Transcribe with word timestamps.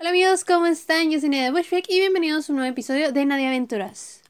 Hola 0.00 0.08
amigos, 0.08 0.46
¿cómo 0.46 0.64
están? 0.64 1.10
Yo 1.10 1.20
soy 1.20 1.28
Nadia 1.28 1.50
Bushbeck 1.52 1.84
y 1.90 1.98
bienvenidos 1.98 2.48
a 2.48 2.52
un 2.52 2.56
nuevo 2.56 2.72
episodio 2.72 3.12
de 3.12 3.22
Nadia 3.26 3.48
Aventuras. 3.48 4.22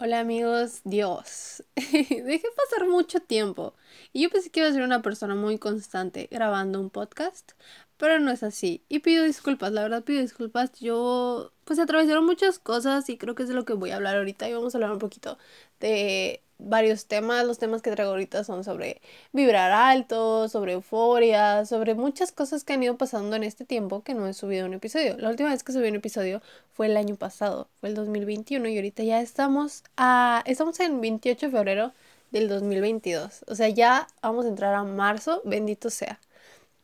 Hola 0.00 0.18
amigos, 0.18 0.80
Dios. 0.82 1.62
Dejé 1.76 2.42
pasar 2.56 2.88
mucho 2.88 3.20
tiempo 3.20 3.74
y 4.12 4.22
yo 4.22 4.30
pensé 4.30 4.50
que 4.50 4.58
iba 4.58 4.68
a 4.68 4.72
ser 4.72 4.82
una 4.82 5.00
persona 5.00 5.36
muy 5.36 5.58
constante 5.58 6.28
grabando 6.28 6.80
un 6.80 6.90
podcast, 6.90 7.52
pero 7.98 8.18
no 8.18 8.32
es 8.32 8.42
así. 8.42 8.82
Y 8.88 8.98
pido 8.98 9.22
disculpas, 9.22 9.70
la 9.70 9.82
verdad 9.82 10.02
pido 10.02 10.20
disculpas. 10.20 10.72
Yo 10.80 11.52
pues 11.62 11.78
atravesaron 11.78 12.26
muchas 12.26 12.58
cosas 12.58 13.08
y 13.08 13.16
creo 13.16 13.36
que 13.36 13.44
es 13.44 13.48
de 13.48 13.54
lo 13.54 13.64
que 13.64 13.74
voy 13.74 13.92
a 13.92 13.96
hablar 13.96 14.16
ahorita 14.16 14.48
y 14.48 14.54
vamos 14.54 14.74
a 14.74 14.78
hablar 14.78 14.90
un 14.90 14.98
poquito 14.98 15.38
de 15.78 16.42
varios 16.64 17.06
temas. 17.06 17.44
Los 17.46 17.58
temas 17.58 17.82
que 17.82 17.90
traigo 17.90 18.12
ahorita 18.12 18.44
son 18.44 18.64
sobre 18.64 19.00
vibrar 19.32 19.70
alto, 19.72 20.48
sobre 20.48 20.72
euforia, 20.72 21.64
sobre 21.66 21.94
muchas 21.94 22.32
cosas 22.32 22.64
que 22.64 22.72
han 22.74 22.82
ido 22.82 22.96
pasando 22.96 23.36
en 23.36 23.44
este 23.44 23.64
tiempo 23.64 24.02
que 24.02 24.14
no 24.14 24.26
he 24.26 24.34
subido 24.34 24.66
un 24.66 24.74
episodio. 24.74 25.16
La 25.18 25.30
última 25.30 25.50
vez 25.50 25.62
que 25.62 25.72
subí 25.72 25.88
un 25.88 25.96
episodio 25.96 26.42
fue 26.72 26.86
el 26.86 26.96
año 26.96 27.16
pasado, 27.16 27.68
fue 27.80 27.90
el 27.90 27.94
2021 27.94 28.68
y 28.68 28.76
ahorita 28.76 29.02
ya 29.02 29.20
estamos 29.20 29.84
a 29.96 30.42
estamos 30.46 30.80
en 30.80 31.00
28 31.00 31.46
de 31.46 31.52
febrero 31.52 31.92
del 32.30 32.48
2022. 32.48 33.44
O 33.48 33.54
sea, 33.54 33.68
ya 33.68 34.08
vamos 34.22 34.46
a 34.46 34.48
entrar 34.48 34.74
a 34.74 34.84
marzo, 34.84 35.42
bendito 35.44 35.90
sea. 35.90 36.18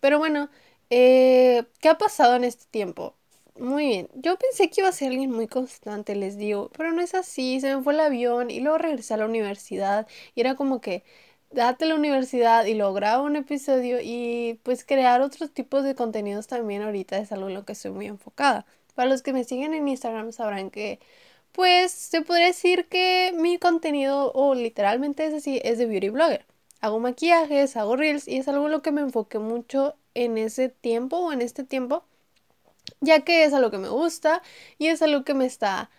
Pero 0.01 0.19
bueno, 0.19 0.51
eh, 0.91 1.65
¿qué 1.81 1.89
ha 1.89 1.99
pasado 1.99 2.37
en 2.37 2.45
este 2.45 2.67
tiempo? 2.71 3.15
Muy 3.59 3.87
bien, 3.89 4.09
yo 4.15 4.37
pensé 4.39 4.71
que 4.71 4.81
iba 4.83 4.89
a 4.89 4.93
ser 4.93 5.09
alguien 5.11 5.33
muy 5.33 5.49
constante, 5.49 6.15
les 6.15 6.37
digo, 6.37 6.71
pero 6.77 6.93
no 6.93 7.01
es 7.03 7.15
así, 7.15 7.61
se 7.61 7.75
me 7.77 7.83
fue 7.83 7.93
el 7.93 7.99
avión 8.01 8.51
y 8.53 8.61
luego 8.61 8.79
regresé 8.79 9.15
a 9.15 9.17
la 9.17 9.27
universidad 9.27 10.07
y 10.37 10.41
era 10.41 10.55
como 10.55 10.81
que 10.81 11.03
date 11.51 11.87
la 11.87 11.97
universidad 11.97 12.67
y 12.67 12.75
luego 12.75 12.95
un 13.23 13.35
episodio 13.37 13.99
y 14.01 14.61
pues 14.63 14.85
crear 14.85 15.23
otros 15.23 15.53
tipos 15.53 15.83
de 15.83 15.97
contenidos 15.97 16.47
también 16.47 16.83
ahorita 16.83 17.19
es 17.19 17.33
algo 17.33 17.49
en 17.49 17.55
lo 17.55 17.65
que 17.65 17.73
estoy 17.73 17.91
muy 17.91 18.07
enfocada. 18.07 18.65
Para 18.95 19.09
los 19.11 19.23
que 19.23 19.33
me 19.33 19.43
siguen 19.45 19.75
en 19.75 19.89
Instagram 19.89 20.31
sabrán 20.33 20.71
que 20.71 21.01
pues 21.53 21.91
se 21.93 22.23
podría 22.23 22.47
decir 22.47 22.87
que 22.89 23.33
mi 23.37 23.59
contenido 23.59 24.33
o 24.35 24.55
literalmente 24.55 25.27
es 25.27 25.35
así, 25.35 25.61
es 25.65 25.79
de 25.79 25.87
beauty 25.87 26.11
blogger. 26.11 26.47
Hago 26.81 27.01
maquillajes, 27.01 27.77
hago 27.77 27.97
reels 27.97 28.29
y 28.29 28.37
es 28.39 28.47
algo 28.49 28.67
en 28.67 28.73
lo 28.73 28.83
que 28.83 28.93
me 28.93 29.01
enfoqué 29.01 29.39
mucho 29.41 29.97
en 30.15 30.39
ese 30.39 30.69
tiempo 30.69 31.19
o 31.19 31.33
en 31.33 31.43
este 31.43 31.65
tiempo 31.65 32.05
ya 33.01 33.21
que 33.21 33.45
es 33.45 33.53
algo 33.53 33.71
que 33.71 33.79
me 33.79 33.89
gusta 33.89 34.43
y 34.79 34.89
es 34.89 35.03
algo 35.03 35.25
que 35.25 35.35
me 35.35 35.47
está, 35.47 35.91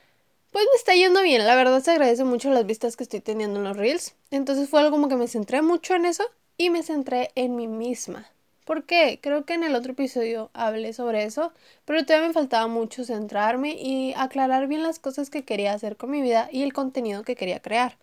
pues 0.52 0.66
me 0.66 0.78
está 0.78 0.94
yendo 0.96 1.22
bien. 1.22 1.46
La 1.46 1.56
verdad 1.56 1.82
se 1.82 1.92
agradece 1.92 2.24
mucho 2.24 2.50
las 2.50 2.66
vistas 2.66 2.96
que 2.98 3.04
estoy 3.04 3.22
teniendo 3.22 3.60
en 3.60 3.66
los 3.66 3.78
reels. 3.78 4.16
Entonces 4.32 4.70
fue 4.70 4.80
algo 4.80 4.92
como 4.92 5.10
que 5.10 5.16
me 5.16 5.28
centré 5.28 5.62
mucho 5.62 5.96
en 5.96 6.06
eso 6.06 6.24
y 6.58 6.70
me 6.70 6.84
centré 6.84 7.32
en 7.36 7.56
mí 7.56 7.68
misma. 7.68 8.30
¿Por 8.66 8.84
qué? 8.84 9.20
Creo 9.20 9.46
que 9.46 9.56
en 9.56 9.64
el 9.64 9.74
otro 9.74 9.94
episodio 9.94 10.52
hablé 10.54 10.94
sobre 10.94 11.24
eso, 11.24 11.54
pero 11.86 12.06
todavía 12.06 12.28
me 12.28 12.34
faltaba 12.36 12.68
mucho 12.68 13.04
centrarme 13.04 13.72
y 13.72 14.14
aclarar 14.16 14.68
bien 14.68 14.84
las 14.84 15.00
cosas 15.00 15.32
que 15.32 15.44
quería 15.44 15.74
hacer 15.74 15.98
con 15.98 16.12
mi 16.12 16.22
vida 16.22 16.50
y 16.52 16.62
el 16.62 16.72
contenido 16.72 17.24
que 17.24 17.36
quería 17.36 17.62
crear. 17.62 17.98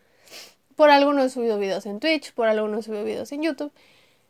Por 0.75 0.91
algo 0.91 1.13
no 1.13 1.23
he 1.23 1.31
subido 1.31 1.59
videos 1.59 1.87
en 1.87 2.01
Twitch, 2.01 2.33
por 2.35 2.49
algo 2.49 2.67
no 2.67 2.79
he 2.79 2.83
subido 2.83 3.05
videos 3.05 3.31
en 3.31 3.43
YouTube. 3.43 3.73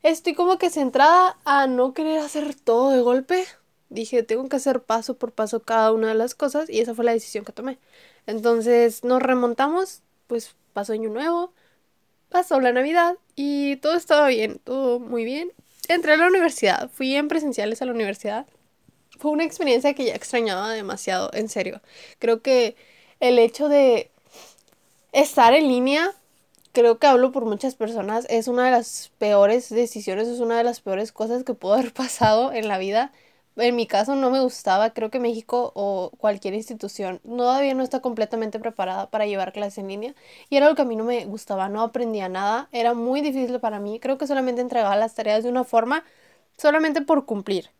Estoy 0.02 0.34
como 0.34 0.58
que 0.58 0.68
centrada 0.68 1.38
a 1.46 1.66
no 1.66 1.94
querer 1.94 2.18
hacer 2.18 2.54
todo 2.54 2.90
de 2.90 3.00
golpe, 3.00 3.46
dije, 3.88 4.22
tengo 4.22 4.48
que 4.48 4.56
hacer 4.56 4.82
paso 4.82 5.16
por 5.16 5.32
paso 5.32 5.60
cada 5.60 5.92
una 5.92 6.08
de 6.08 6.14
las 6.14 6.34
cosas 6.34 6.68
y 6.68 6.80
esa 6.80 6.94
fue 6.94 7.04
la 7.04 7.12
decisión 7.12 7.44
que 7.44 7.52
tomé. 7.52 7.78
Entonces 8.26 9.04
nos 9.04 9.22
remontamos, 9.22 10.02
pues 10.26 10.54
pasó 10.72 10.92
año 10.92 11.10
nuevo, 11.10 11.52
pasó 12.28 12.60
la 12.60 12.72
Navidad 12.72 13.16
y 13.34 13.76
todo 13.76 13.94
estaba 13.94 14.28
bien, 14.28 14.60
todo 14.64 14.98
muy 14.98 15.24
bien. 15.24 15.52
Entré 15.88 16.14
a 16.14 16.16
la 16.16 16.26
universidad, 16.26 16.90
fui 16.90 17.14
en 17.14 17.28
presenciales 17.28 17.80
a 17.82 17.86
la 17.86 17.92
universidad. 17.92 18.46
Fue 19.18 19.30
una 19.30 19.44
experiencia 19.44 19.94
que 19.94 20.04
ya 20.04 20.14
extrañaba 20.14 20.72
demasiado, 20.72 21.30
en 21.32 21.48
serio. 21.48 21.80
Creo 22.18 22.42
que 22.42 22.76
el 23.20 23.38
hecho 23.38 23.68
de 23.68 24.10
estar 25.12 25.54
en 25.54 25.68
línea, 25.68 26.12
creo 26.72 26.98
que 26.98 27.06
hablo 27.06 27.32
por 27.32 27.46
muchas 27.46 27.76
personas, 27.76 28.26
es 28.28 28.48
una 28.48 28.66
de 28.66 28.72
las 28.72 29.10
peores 29.18 29.70
decisiones, 29.70 30.28
es 30.28 30.40
una 30.40 30.58
de 30.58 30.64
las 30.64 30.80
peores 30.80 31.12
cosas 31.12 31.44
que 31.44 31.54
pudo 31.54 31.74
haber 31.74 31.92
pasado 31.94 32.52
en 32.52 32.68
la 32.68 32.78
vida 32.78 33.12
en 33.56 33.76
mi 33.76 33.86
caso 33.86 34.14
no 34.16 34.30
me 34.30 34.40
gustaba, 34.40 34.90
creo 34.92 35.10
que 35.10 35.18
México 35.20 35.72
o 35.74 36.10
cualquier 36.18 36.54
institución 36.54 37.20
todavía 37.24 37.74
no 37.74 37.82
está 37.82 38.00
completamente 38.00 38.58
preparada 38.60 39.10
para 39.10 39.26
llevar 39.26 39.52
clases 39.52 39.78
en 39.78 39.88
línea 39.88 40.14
y 40.50 40.56
era 40.56 40.68
lo 40.68 40.74
que 40.74 40.82
a 40.82 40.84
mí 40.84 40.96
no 40.96 41.04
me 41.04 41.24
gustaba, 41.26 41.68
no 41.68 41.82
aprendía 41.82 42.28
nada, 42.28 42.68
era 42.72 42.94
muy 42.94 43.20
difícil 43.22 43.60
para 43.60 43.80
mí, 43.80 44.00
creo 44.00 44.18
que 44.18 44.26
solamente 44.26 44.60
entregaba 44.62 44.96
las 44.96 45.14
tareas 45.14 45.42
de 45.44 45.50
una 45.50 45.64
forma 45.64 46.04
solamente 46.58 47.02
por 47.02 47.26
cumplir. 47.26 47.70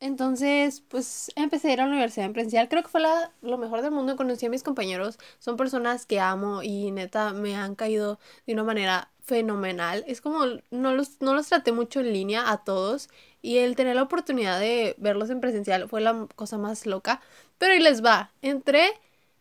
Entonces, 0.00 0.82
pues 0.82 1.32
empecé 1.36 1.70
a 1.70 1.72
ir 1.74 1.80
a 1.80 1.84
la 1.86 1.92
universidad 1.92 2.26
en 2.26 2.34
presencial. 2.34 2.68
Creo 2.68 2.82
que 2.82 2.88
fue 2.90 3.00
la, 3.00 3.32
lo 3.40 3.56
mejor 3.56 3.80
del 3.82 3.90
mundo. 3.92 4.16
Conocí 4.16 4.44
a 4.46 4.50
mis 4.50 4.62
compañeros. 4.62 5.18
Son 5.38 5.56
personas 5.56 6.04
que 6.06 6.20
amo 6.20 6.62
y 6.62 6.90
neta 6.90 7.32
me 7.32 7.56
han 7.56 7.74
caído 7.74 8.18
de 8.46 8.52
una 8.52 8.64
manera 8.64 9.10
fenomenal. 9.22 10.04
Es 10.06 10.20
como 10.20 10.40
no 10.70 10.92
los, 10.92 11.20
no 11.22 11.32
los 11.34 11.48
traté 11.48 11.72
mucho 11.72 12.00
en 12.00 12.12
línea 12.12 12.50
a 12.50 12.64
todos. 12.64 13.08
Y 13.44 13.58
el 13.58 13.76
tener 13.76 13.94
la 13.94 14.02
oportunidad 14.04 14.58
de 14.58 14.94
verlos 14.96 15.28
en 15.28 15.42
presencial 15.42 15.86
fue 15.86 16.00
la 16.00 16.26
cosa 16.34 16.56
más 16.56 16.86
loca. 16.86 17.20
Pero 17.58 17.74
ahí 17.74 17.78
les 17.78 18.02
va. 18.02 18.32
Entré 18.40 18.88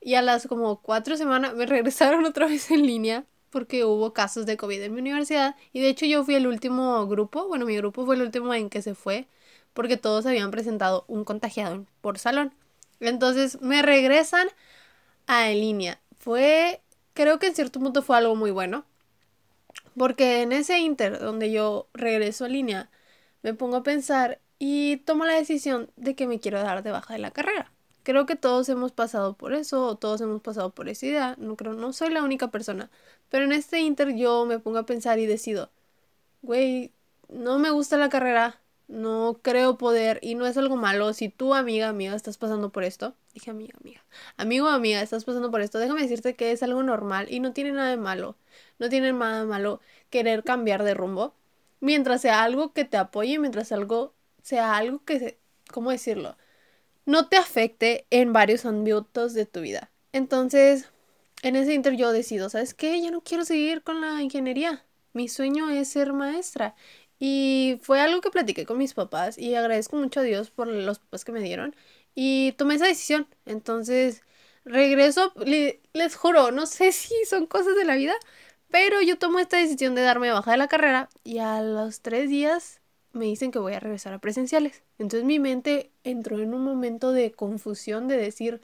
y 0.02 0.16
a 0.16 0.22
las 0.22 0.46
como 0.46 0.82
cuatro 0.82 1.16
semanas 1.16 1.54
me 1.56 1.66
regresaron 1.68 2.26
otra 2.26 2.48
vez 2.48 2.70
en 2.70 2.86
línea 2.86 3.24
porque 3.50 3.86
hubo 3.86 4.12
casos 4.12 4.46
de 4.46 4.58
COVID 4.58 4.82
en 4.82 4.94
mi 4.94 5.00
universidad. 5.00 5.56
Y 5.72 5.80
de 5.80 5.88
hecho 5.88 6.06
yo 6.06 6.26
fui 6.26 6.36
el 6.36 6.48
último 6.48 7.08
grupo. 7.08 7.48
Bueno, 7.48 7.66
mi 7.66 7.78
grupo 7.78 8.06
fue 8.06 8.16
el 8.16 8.24
último 8.24 8.54
en 8.54 8.70
que 8.70 8.82
se 8.82 8.94
fue 8.94 9.26
porque 9.74 9.96
todos 9.96 10.26
habían 10.26 10.52
presentado 10.52 11.06
un 11.08 11.24
contagiado 11.24 11.86
por 12.02 12.20
salón. 12.20 12.54
Entonces 13.00 13.62
me 13.62 13.82
regresan 13.84 14.50
a 15.28 15.50
en 15.50 15.62
línea. 15.62 16.02
Fue, 16.20 16.82
creo 17.14 17.40
que 17.40 17.48
en 17.48 17.56
cierto 17.56 17.80
punto 17.80 18.02
fue 18.02 18.18
algo 18.18 18.36
muy 18.36 18.52
bueno. 18.52 18.84
Porque 19.98 20.42
en 20.42 20.52
ese 20.52 20.80
inter 20.80 21.20
donde 21.20 21.54
yo 21.54 21.88
regreso 21.94 22.44
a 22.44 22.50
línea, 22.50 22.90
me 23.44 23.54
pongo 23.54 23.78
a 23.78 23.84
pensar 23.84 24.42
y 24.60 24.98
tomo 24.98 25.26
la 25.26 25.34
decisión 25.34 25.92
de 25.98 26.16
que 26.16 26.28
me 26.28 26.40
quiero 26.40 26.62
dar 26.62 26.84
de 26.84 26.92
baja 26.92 27.14
de 27.14 27.20
la 27.20 27.32
carrera. 27.32 27.72
Creo 28.04 28.26
que 28.26 28.36
todos 28.36 28.68
hemos 28.70 28.92
pasado 28.92 29.36
por 29.38 29.54
eso, 29.54 29.86
o 29.88 29.96
todos 29.98 30.20
hemos 30.22 30.42
pasado 30.42 30.72
por 30.72 30.90
esa 30.90 31.06
idea. 31.06 31.36
No 31.38 31.56
creo, 31.56 31.74
no 31.74 31.94
soy 31.94 32.10
la 32.10 32.24
única 32.24 32.52
persona. 32.52 32.90
Pero 33.30 33.46
en 33.46 33.54
este 33.54 33.80
inter 33.82 34.16
yo 34.16 34.46
me 34.46 34.60
pongo 34.60 34.80
a 34.80 34.86
pensar 34.86 35.20
y 35.20 35.26
decido, 35.26 35.72
güey, 36.42 36.94
no 37.30 37.60
me 37.60 37.72
gusta 37.72 37.98
la 37.98 38.10
carrera, 38.10 38.62
no 38.88 39.40
creo 39.42 39.78
poder 39.78 40.20
y 40.22 40.36
no 40.36 40.46
es 40.46 40.58
algo 40.58 40.76
malo. 40.76 41.14
Si 41.14 41.30
tú, 41.30 41.54
amiga, 41.54 41.90
amiga, 41.90 42.16
estás 42.16 42.38
pasando 42.38 42.72
por 42.72 42.84
esto, 42.84 43.16
dije 43.34 43.52
amiga, 43.52 43.76
amiga, 43.82 44.04
amigo, 44.38 44.68
amiga, 44.68 45.02
estás 45.02 45.26
pasando 45.26 45.52
por 45.52 45.62
esto, 45.62 45.80
déjame 45.80 46.02
decirte 46.02 46.36
que 46.36 46.52
es 46.52 46.64
algo 46.64 46.84
normal 46.84 47.28
y 47.30 47.40
no 47.40 47.54
tiene 47.54 47.72
nada 47.72 47.90
de 47.90 47.98
malo. 47.98 48.38
No 48.80 48.90
tiene 48.90 49.14
nada 49.14 49.42
de 49.42 49.46
malo 49.46 49.82
querer 50.10 50.44
cambiar 50.44 50.84
de 50.84 50.94
rumbo. 50.94 51.34
Mientras 51.84 52.22
sea 52.22 52.44
algo 52.44 52.72
que 52.72 52.86
te 52.86 52.96
apoye, 52.96 53.40
mientras 53.40 53.74
algo 53.74 54.16
sea 54.42 54.78
algo 54.78 55.04
que, 55.04 55.38
¿cómo 55.70 55.92
decirlo? 55.92 56.38
No 57.06 57.28
te 57.28 57.38
afecte 57.38 58.08
en 58.10 58.34
varios 58.34 58.66
ámbitos 58.66 59.34
de 59.34 59.46
tu 59.46 59.60
vida. 59.62 59.92
Entonces, 60.14 60.90
en 61.42 61.58
ese 61.58 61.74
inter 61.74 61.98
yo 61.98 62.14
decido, 62.14 62.50
¿sabes 62.50 62.74
qué? 62.74 63.02
Ya 63.02 63.12
no 63.12 63.22
quiero 63.22 63.44
seguir 63.46 63.84
con 63.84 64.00
la 64.02 64.22
ingeniería. 64.24 64.86
Mi 65.14 65.28
sueño 65.28 65.70
es 65.70 65.90
ser 65.90 66.14
maestra. 66.14 66.76
Y 67.20 67.80
fue 67.84 68.00
algo 68.00 68.22
que 68.22 68.32
platiqué 68.32 68.66
con 68.66 68.78
mis 68.78 68.94
papás 68.94 69.38
y 69.38 69.56
agradezco 69.56 69.98
mucho 69.98 70.22
a 70.22 70.24
Dios 70.24 70.52
por 70.52 70.68
los 70.68 71.00
papás 71.00 71.26
que 71.26 71.34
me 71.34 71.42
dieron. 71.42 71.76
Y 72.16 72.54
tomé 72.54 72.76
esa 72.76 72.88
decisión. 72.88 73.28
Entonces, 73.46 74.22
regreso, 74.66 75.34
les 75.94 76.16
juro, 76.16 76.52
no 76.52 76.66
sé 76.66 76.92
si 76.94 77.14
son 77.30 77.46
cosas 77.48 77.76
de 77.76 77.86
la 77.86 77.96
vida, 77.98 78.14
pero 78.74 79.04
yo 79.04 79.20
tomo 79.20 79.38
esta 79.38 79.58
decisión 79.58 79.94
de 79.94 80.02
darme 80.02 80.32
baja 80.32 80.50
de 80.50 80.58
la 80.58 80.68
carrera 80.68 81.08
y 81.24 81.38
a 81.38 81.62
los 81.62 82.02
tres 82.02 82.28
días 82.28 82.82
me 83.12 83.26
dicen 83.26 83.52
que 83.52 83.60
voy 83.60 83.74
a 83.74 83.80
regresar 83.80 84.14
a 84.14 84.20
presenciales. 84.20 84.82
Entonces 84.98 85.26
mi 85.26 85.38
mente 85.38 85.92
entró 86.04 86.40
en 86.40 86.56
un 86.56 86.64
momento 86.64 87.12
de 87.12 87.32
confusión 87.34 88.08
de 88.08 88.18
decir 88.18 88.62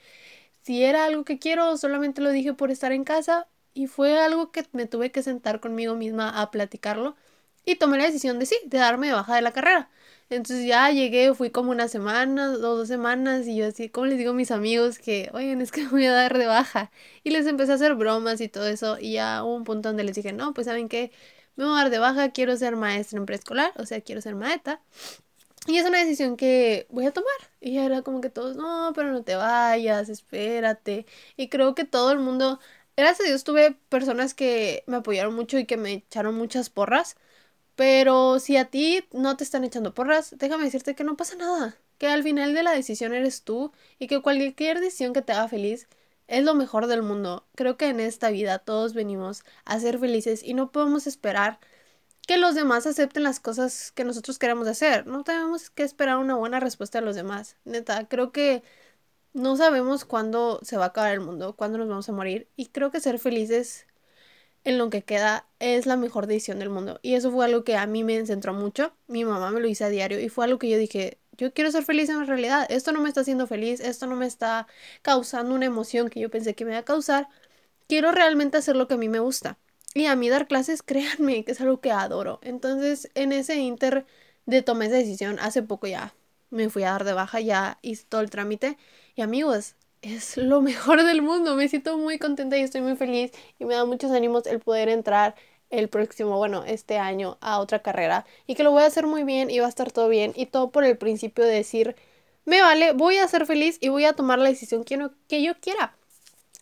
si 0.64 0.84
era 0.84 1.06
algo 1.06 1.26
que 1.26 1.38
quiero 1.38 1.70
o 1.70 1.78
solamente 1.78 2.22
lo 2.22 2.32
dije 2.32 2.56
por 2.56 2.72
estar 2.72 2.92
en 2.92 3.04
casa 3.04 3.50
y 3.76 3.86
fue 3.86 4.20
algo 4.20 4.52
que 4.52 4.66
me 4.72 4.88
tuve 4.88 5.12
que 5.12 5.22
sentar 5.22 5.60
conmigo 5.60 5.94
misma 5.96 6.42
a 6.42 6.50
platicarlo 6.50 7.16
y 7.64 7.76
tomé 7.76 8.00
la 8.00 8.06
decisión 8.06 8.40
de 8.40 8.48
sí, 8.48 8.58
de 8.66 8.80
darme 8.80 9.14
baja 9.14 9.36
de 9.36 9.44
la 9.44 9.52
carrera. 9.52 9.92
Entonces 10.30 10.66
ya 10.68 10.92
llegué, 10.92 11.34
fui 11.34 11.50
como 11.50 11.72
una 11.72 11.88
semana 11.88 12.52
o 12.52 12.58
dos 12.58 12.88
semanas 12.88 13.48
y 13.48 13.56
yo 13.56 13.68
así, 13.68 13.90
como 13.90 14.06
les 14.08 14.18
digo 14.20 14.32
a 14.32 14.34
mis 14.34 14.52
amigos 14.52 15.00
que, 15.00 15.30
oigan, 15.34 15.62
es 15.62 15.72
que 15.72 15.84
me 15.84 15.90
voy 15.92 16.06
a 16.06 16.14
dar 16.14 16.38
de 16.38 16.46
baja. 16.46 16.92
Y 17.24 17.32
les 17.32 17.48
empecé 17.48 17.72
a 17.72 17.76
hacer 17.76 17.96
bromas 17.96 18.40
y 18.42 18.48
todo 18.50 18.68
eso 18.68 18.98
y 19.00 19.14
ya 19.14 19.44
hubo 19.44 19.56
un 19.56 19.64
punto 19.64 19.90
donde 19.90 20.04
les 20.04 20.16
dije, 20.16 20.32
no, 20.34 20.54
pues 20.54 20.68
saben 20.68 20.88
que 20.90 21.12
me 21.56 21.66
voy 21.66 21.74
a 21.74 21.84
dar 21.84 21.90
de 21.90 22.00
baja, 22.00 22.30
quiero 22.32 22.56
ser 22.58 22.76
maestra 22.76 23.20
en 23.20 23.26
preescolar, 23.26 23.74
o 23.78 23.86
sea, 23.86 24.02
quiero 24.02 24.22
ser 24.22 24.36
maeta. 24.36 24.82
Y 25.68 25.78
es 25.78 25.86
una 25.86 26.00
decisión 26.00 26.38
que 26.38 26.88
voy 26.90 27.06
a 27.06 27.12
tomar. 27.12 27.30
Y 27.60 27.78
era 27.78 28.02
como 28.02 28.22
que 28.22 28.30
todos, 28.30 28.56
no, 28.56 28.92
pero 28.96 29.12
no 29.12 29.24
te 29.24 29.36
vayas, 29.36 30.10
espérate. 30.10 31.06
Y 31.38 31.50
creo 31.50 31.76
que 31.76 31.86
todo 31.86 32.12
el 32.12 32.20
mundo, 32.20 32.60
gracias 32.98 33.22
a 33.28 33.30
Dios 33.30 33.44
tuve 33.44 33.74
personas 33.90 34.34
que 34.34 34.84
me 34.88 34.98
apoyaron 34.98 35.36
mucho 35.36 35.58
y 35.60 35.66
que 35.66 35.78
me 35.78 35.94
echaron 35.94 36.36
muchas 36.36 36.70
porras 36.70 37.18
Pero 37.80 38.40
si 38.40 38.58
a 38.58 38.66
ti 38.66 39.06
no 39.14 39.38
te 39.38 39.46
están 39.46 39.64
echando 39.64 39.94
porras, 39.94 40.36
déjame 40.38 40.66
decirte 40.66 40.96
que 40.96 41.06
no 41.06 41.16
pasa 41.16 41.38
nada, 41.38 41.78
que 41.98 42.08
al 42.08 42.24
final 42.24 42.54
de 42.54 42.62
la 42.62 42.74
decisión 42.74 43.14
eres 43.14 43.44
tú 43.44 43.72
y 44.00 44.08
que 44.08 44.22
cualquier 44.22 44.82
decisión 44.82 45.14
que 45.14 45.22
te 45.22 45.32
haga 45.32 45.48
feliz 45.48 45.88
es 46.28 46.44
lo 46.44 46.56
mejor 46.56 46.88
del 46.88 47.04
mundo. 47.04 47.48
Creo 47.56 47.78
que 47.78 47.88
en 47.88 48.02
esta 48.02 48.32
vida 48.32 48.60
todos 48.60 48.94
venimos 48.94 49.44
a 49.64 49.80
ser 49.80 49.98
felices 49.98 50.44
y 50.44 50.56
no 50.56 50.74
podemos 50.74 51.08
esperar 51.08 51.60
que 52.28 52.36
los 52.36 52.54
demás 52.54 52.86
acepten 52.86 53.24
las 53.24 53.40
cosas 53.40 53.94
que 53.94 54.04
nosotros 54.04 54.40
queremos 54.40 54.68
hacer. 54.68 55.08
No 55.08 55.24
tenemos 55.24 55.70
que 55.70 55.84
esperar 55.84 56.18
una 56.18 56.36
buena 56.36 56.60
respuesta 56.60 57.00
de 57.00 57.06
los 57.06 57.16
demás. 57.16 57.56
Neta, 57.64 58.10
creo 58.10 58.34
que 58.34 58.62
no 59.34 59.56
sabemos 59.56 60.04
cuándo 60.04 60.60
se 60.64 60.76
va 60.76 60.86
a 60.86 60.88
acabar 60.90 61.14
el 61.14 61.22
mundo, 61.22 61.56
cuándo 61.56 61.78
nos 61.78 61.88
vamos 61.88 62.10
a 62.10 62.12
morir. 62.12 62.50
Y 62.58 62.68
creo 62.68 62.92
que 62.92 63.00
ser 63.00 63.20
felices 63.20 63.88
en 64.64 64.78
lo 64.78 64.90
que 64.90 65.04
queda 65.04 65.46
es 65.60 65.86
la 65.86 65.98
mejor 65.98 66.28
decisión 66.28 66.60
del 66.60 66.70
mundo. 66.70 67.00
Y 67.02 67.16
eso 67.16 67.32
fue 67.32 67.46
algo 67.46 67.64
que 67.64 67.78
a 67.78 67.86
mí 67.88 68.04
me 68.04 68.26
centró 68.26 68.54
mucho. 68.54 68.94
Mi 69.08 69.26
mamá 69.26 69.52
me 69.52 69.60
lo 69.60 69.68
hizo 69.68 69.86
a 69.86 69.90
diario 69.90 70.20
y 70.20 70.30
fue 70.30 70.46
algo 70.46 70.60
que 70.60 70.70
yo 70.70 70.78
dije, 70.78 71.18
yo 71.38 71.54
quiero 71.54 71.72
ser 71.72 71.84
feliz 71.84 72.10
en 72.10 72.26
realidad. 72.28 72.68
Esto 72.70 72.92
no 72.92 73.02
me 73.02 73.10
está 73.10 73.22
haciendo 73.22 73.48
feliz, 73.48 73.80
esto 73.80 74.08
no 74.08 74.16
me 74.16 74.26
está 74.26 74.68
causando 75.02 75.56
una 75.56 75.66
emoción 75.66 76.10
que 76.10 76.20
yo 76.20 76.30
pensé 76.30 76.54
que 76.56 76.66
me 76.66 76.72
iba 76.72 76.80
a 76.80 76.86
causar. 76.86 77.30
Quiero 77.88 78.12
realmente 78.12 78.58
hacer 78.58 78.76
lo 78.76 78.88
que 78.88 78.96
a 78.96 78.98
mí 78.98 79.10
me 79.10 79.20
gusta. 79.20 79.58
Y 79.94 80.06
a 80.06 80.16
mí 80.16 80.30
dar 80.30 80.48
clases, 80.48 80.84
créanme, 80.84 81.44
que 81.46 81.54
es 81.54 81.62
algo 81.62 81.82
que 81.82 81.92
adoro. 81.92 82.40
Entonces, 82.44 83.10
en 83.16 83.32
ese 83.32 83.56
inter 83.58 84.06
de 84.46 84.62
tomar 84.62 84.88
esa 84.88 84.98
decisión, 84.98 85.40
hace 85.40 85.64
poco 85.64 85.88
ya 85.88 86.14
me 86.50 86.70
fui 86.70 86.84
a 86.84 86.92
dar 86.92 87.04
de 87.06 87.14
baja, 87.14 87.40
ya 87.40 87.80
hice 87.82 88.06
todo 88.10 88.22
el 88.22 88.30
trámite. 88.30 88.78
Y 89.16 89.22
amigos, 89.22 89.76
es 90.02 90.38
lo 90.38 90.62
mejor 90.62 91.04
del 91.04 91.22
mundo. 91.22 91.56
Me 91.56 91.68
siento 91.68 91.98
muy 91.98 92.20
contenta 92.20 92.58
y 92.58 92.62
estoy 92.62 92.82
muy 92.82 92.96
feliz. 92.96 93.32
Y 93.60 93.66
me 93.66 93.76
da 93.76 93.86
muchos 93.86 94.12
ánimos 94.12 94.46
el 94.48 94.60
poder 94.60 94.90
entrar 94.90 95.36
el 95.70 95.90
próximo, 95.90 96.38
bueno, 96.38 96.64
este 96.66 96.98
año 96.98 97.38
a 97.42 97.60
otra 97.60 97.82
carrera. 97.82 98.26
Y 98.48 98.56
que 98.56 98.64
lo 98.64 98.72
voy 98.72 98.84
a 98.84 98.88
hacer 98.88 99.06
muy 99.06 99.24
bien 99.24 99.50
y 99.50 99.60
va 99.60 99.68
a 99.68 99.70
estar 99.70 99.92
todo 99.92 100.10
bien. 100.10 100.34
Y 100.36 100.48
todo 100.48 100.72
por 100.72 100.84
el 100.84 100.98
principio 100.98 101.46
de 101.46 101.54
decir, 101.54 101.96
me 102.46 102.62
vale, 102.62 102.94
voy 102.94 103.18
a 103.18 103.28
ser 103.28 103.46
feliz 103.46 103.78
y 103.82 103.90
voy 103.90 104.06
a 104.06 104.14
tomar 104.14 104.40
la 104.40 104.50
decisión 104.50 104.84
que, 104.84 104.98
no, 104.98 105.12
que 105.28 105.44
yo 105.44 105.54
quiera. 105.60 105.96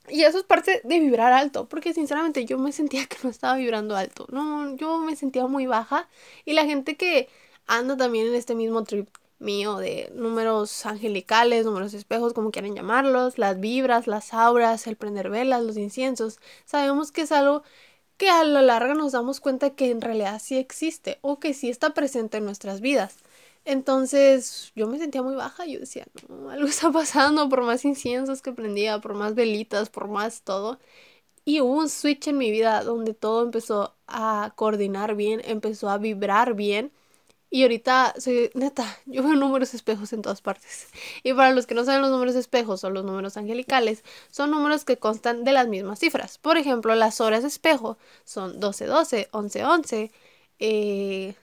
Y 0.09 0.23
eso 0.23 0.37
es 0.39 0.43
parte 0.45 0.81
de 0.83 0.99
vibrar 0.99 1.33
alto, 1.33 1.67
porque 1.67 1.93
sinceramente 1.93 2.45
yo 2.45 2.57
me 2.57 2.71
sentía 2.71 3.05
que 3.07 3.17
no 3.23 3.29
estaba 3.29 3.57
vibrando 3.57 3.95
alto. 3.95 4.25
No, 4.31 4.75
yo 4.77 4.99
me 4.99 5.15
sentía 5.15 5.47
muy 5.47 5.67
baja. 5.67 6.07
Y 6.45 6.53
la 6.53 6.65
gente 6.65 6.95
que 6.97 7.29
anda 7.67 7.97
también 7.97 8.27
en 8.27 8.35
este 8.35 8.55
mismo 8.55 8.83
trip 8.83 9.09
mío 9.39 9.77
de 9.77 10.11
números 10.15 10.85
angelicales, 10.85 11.65
números 11.65 11.93
espejos, 11.93 12.33
como 12.33 12.51
quieran 12.51 12.75
llamarlos, 12.75 13.37
las 13.37 13.59
vibras, 13.59 14.07
las 14.07 14.33
auras, 14.33 14.87
el 14.87 14.97
prender 14.97 15.29
velas, 15.29 15.63
los 15.63 15.77
inciensos, 15.77 16.39
sabemos 16.65 17.11
que 17.11 17.21
es 17.21 17.31
algo 17.31 17.63
que 18.17 18.29
a 18.29 18.43
la 18.43 18.61
larga 18.61 18.93
nos 18.95 19.11
damos 19.13 19.39
cuenta 19.39 19.71
que 19.75 19.91
en 19.91 20.01
realidad 20.01 20.41
sí 20.43 20.57
existe 20.57 21.19
o 21.21 21.39
que 21.39 21.53
sí 21.53 21.69
está 21.69 21.93
presente 21.93 22.37
en 22.37 22.45
nuestras 22.45 22.81
vidas. 22.81 23.17
Entonces 23.65 24.71
yo 24.75 24.87
me 24.87 24.97
sentía 24.97 25.21
muy 25.21 25.35
baja, 25.35 25.65
yo 25.65 25.79
decía, 25.79 26.05
no, 26.29 26.49
algo 26.49 26.67
está 26.69 26.91
pasando 26.91 27.49
por 27.49 27.63
más 27.63 27.85
inciensos 27.85 28.41
que 28.41 28.53
prendía, 28.53 28.99
por 29.01 29.13
más 29.13 29.35
velitas, 29.35 29.89
por 29.89 30.07
más 30.07 30.41
todo. 30.41 30.79
Y 31.45 31.61
hubo 31.61 31.73
un 31.73 31.89
switch 31.89 32.27
en 32.27 32.37
mi 32.37 32.51
vida 32.51 32.83
donde 32.83 33.13
todo 33.13 33.43
empezó 33.43 33.95
a 34.07 34.53
coordinar 34.55 35.15
bien, 35.15 35.41
empezó 35.45 35.89
a 35.89 35.97
vibrar 35.97 36.55
bien. 36.55 36.91
Y 37.49 37.63
ahorita 37.63 38.13
soy 38.17 38.51
neta, 38.55 38.99
yo 39.05 39.23
veo 39.23 39.35
números 39.35 39.73
espejos 39.73 40.13
en 40.13 40.21
todas 40.21 40.41
partes. 40.41 40.87
Y 41.23 41.33
para 41.33 41.51
los 41.51 41.67
que 41.67 41.75
no 41.75 41.85
saben 41.85 42.01
los 42.01 42.11
números 42.11 42.35
espejos 42.35 42.83
o 42.83 42.89
los 42.89 43.05
números 43.05 43.37
angelicales, 43.37 44.03
son 44.29 44.51
números 44.51 44.85
que 44.85 44.97
constan 44.97 45.43
de 45.43 45.53
las 45.53 45.67
mismas 45.67 45.99
cifras. 45.99 46.37
Por 46.37 46.57
ejemplo, 46.57 46.93
las 46.95 47.21
horas 47.21 47.43
espejo 47.43 47.97
son 48.25 48.51
1212, 48.53 49.29
1111, 49.33 50.11
eh, 50.59 51.35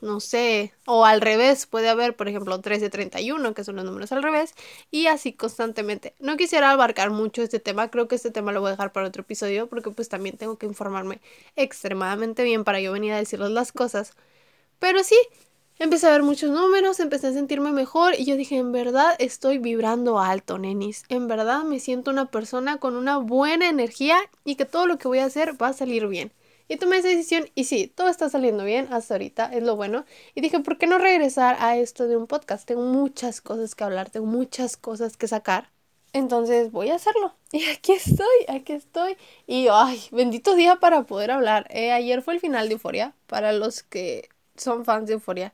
no 0.00 0.20
sé, 0.20 0.72
o 0.86 1.04
al 1.04 1.20
revés, 1.20 1.66
puede 1.66 1.88
haber, 1.88 2.16
por 2.16 2.28
ejemplo, 2.28 2.54
1331, 2.54 3.54
que 3.54 3.64
son 3.64 3.76
los 3.76 3.84
números 3.84 4.12
al 4.12 4.22
revés, 4.22 4.54
y 4.90 5.06
así 5.06 5.32
constantemente. 5.32 6.14
No 6.18 6.36
quisiera 6.36 6.70
abarcar 6.70 7.10
mucho 7.10 7.42
este 7.42 7.60
tema, 7.60 7.90
creo 7.90 8.08
que 8.08 8.14
este 8.16 8.30
tema 8.30 8.52
lo 8.52 8.60
voy 8.60 8.68
a 8.68 8.70
dejar 8.72 8.92
para 8.92 9.08
otro 9.08 9.22
episodio, 9.22 9.68
porque 9.68 9.90
pues 9.90 10.08
también 10.08 10.36
tengo 10.36 10.56
que 10.58 10.66
informarme 10.66 11.20
extremadamente 11.56 12.44
bien 12.44 12.64
para 12.64 12.80
yo 12.80 12.92
venir 12.92 13.12
a 13.12 13.16
decirles 13.18 13.50
las 13.50 13.72
cosas. 13.72 14.14
Pero 14.78 15.02
sí, 15.04 15.16
empecé 15.78 16.06
a 16.06 16.12
ver 16.12 16.22
muchos 16.22 16.50
números, 16.50 17.00
empecé 17.00 17.28
a 17.28 17.32
sentirme 17.32 17.72
mejor 17.72 18.14
y 18.18 18.24
yo 18.24 18.36
dije, 18.36 18.56
en 18.56 18.72
verdad 18.72 19.14
estoy 19.18 19.58
vibrando 19.58 20.18
alto, 20.18 20.58
nenis. 20.58 21.04
En 21.08 21.28
verdad 21.28 21.64
me 21.64 21.80
siento 21.80 22.10
una 22.10 22.30
persona 22.30 22.78
con 22.78 22.96
una 22.96 23.18
buena 23.18 23.68
energía 23.68 24.18
y 24.44 24.56
que 24.56 24.64
todo 24.64 24.86
lo 24.86 24.98
que 24.98 25.08
voy 25.08 25.18
a 25.18 25.26
hacer 25.26 25.60
va 25.60 25.68
a 25.68 25.72
salir 25.72 26.06
bien. 26.08 26.32
Y 26.68 26.76
tomé 26.78 26.96
esa 26.98 27.08
decisión 27.08 27.48
y 27.54 27.64
sí, 27.64 27.86
todo 27.86 28.08
está 28.08 28.28
saliendo 28.28 28.64
bien 28.64 28.88
hasta 28.92 29.14
ahorita, 29.14 29.46
es 29.52 29.62
lo 29.62 29.76
bueno. 29.76 30.04
Y 30.34 30.40
dije, 30.40 30.58
¿por 30.60 30.78
qué 30.78 30.86
no 30.86 30.98
regresar 30.98 31.56
a 31.60 31.76
esto 31.76 32.08
de 32.08 32.16
un 32.16 32.26
podcast? 32.26 32.66
Tengo 32.66 32.82
muchas 32.82 33.40
cosas 33.40 33.74
que 33.74 33.84
hablar, 33.84 34.10
tengo 34.10 34.26
muchas 34.26 34.76
cosas 34.76 35.16
que 35.16 35.28
sacar. 35.28 35.70
Entonces 36.12 36.72
voy 36.72 36.90
a 36.90 36.96
hacerlo. 36.96 37.34
Y 37.52 37.64
aquí 37.70 37.92
estoy, 37.92 38.26
aquí 38.48 38.72
estoy. 38.72 39.16
Y 39.46 39.68
ay, 39.70 40.02
bendito 40.10 40.54
día 40.56 40.76
para 40.76 41.04
poder 41.04 41.30
hablar. 41.30 41.66
Eh, 41.70 41.92
ayer 41.92 42.20
fue 42.22 42.34
el 42.34 42.40
final 42.40 42.68
de 42.68 42.74
Euforia. 42.74 43.14
Para 43.26 43.52
los 43.52 43.82
que 43.82 44.28
son 44.58 44.84
fans 44.84 45.06
de 45.06 45.14
Euforia. 45.14 45.52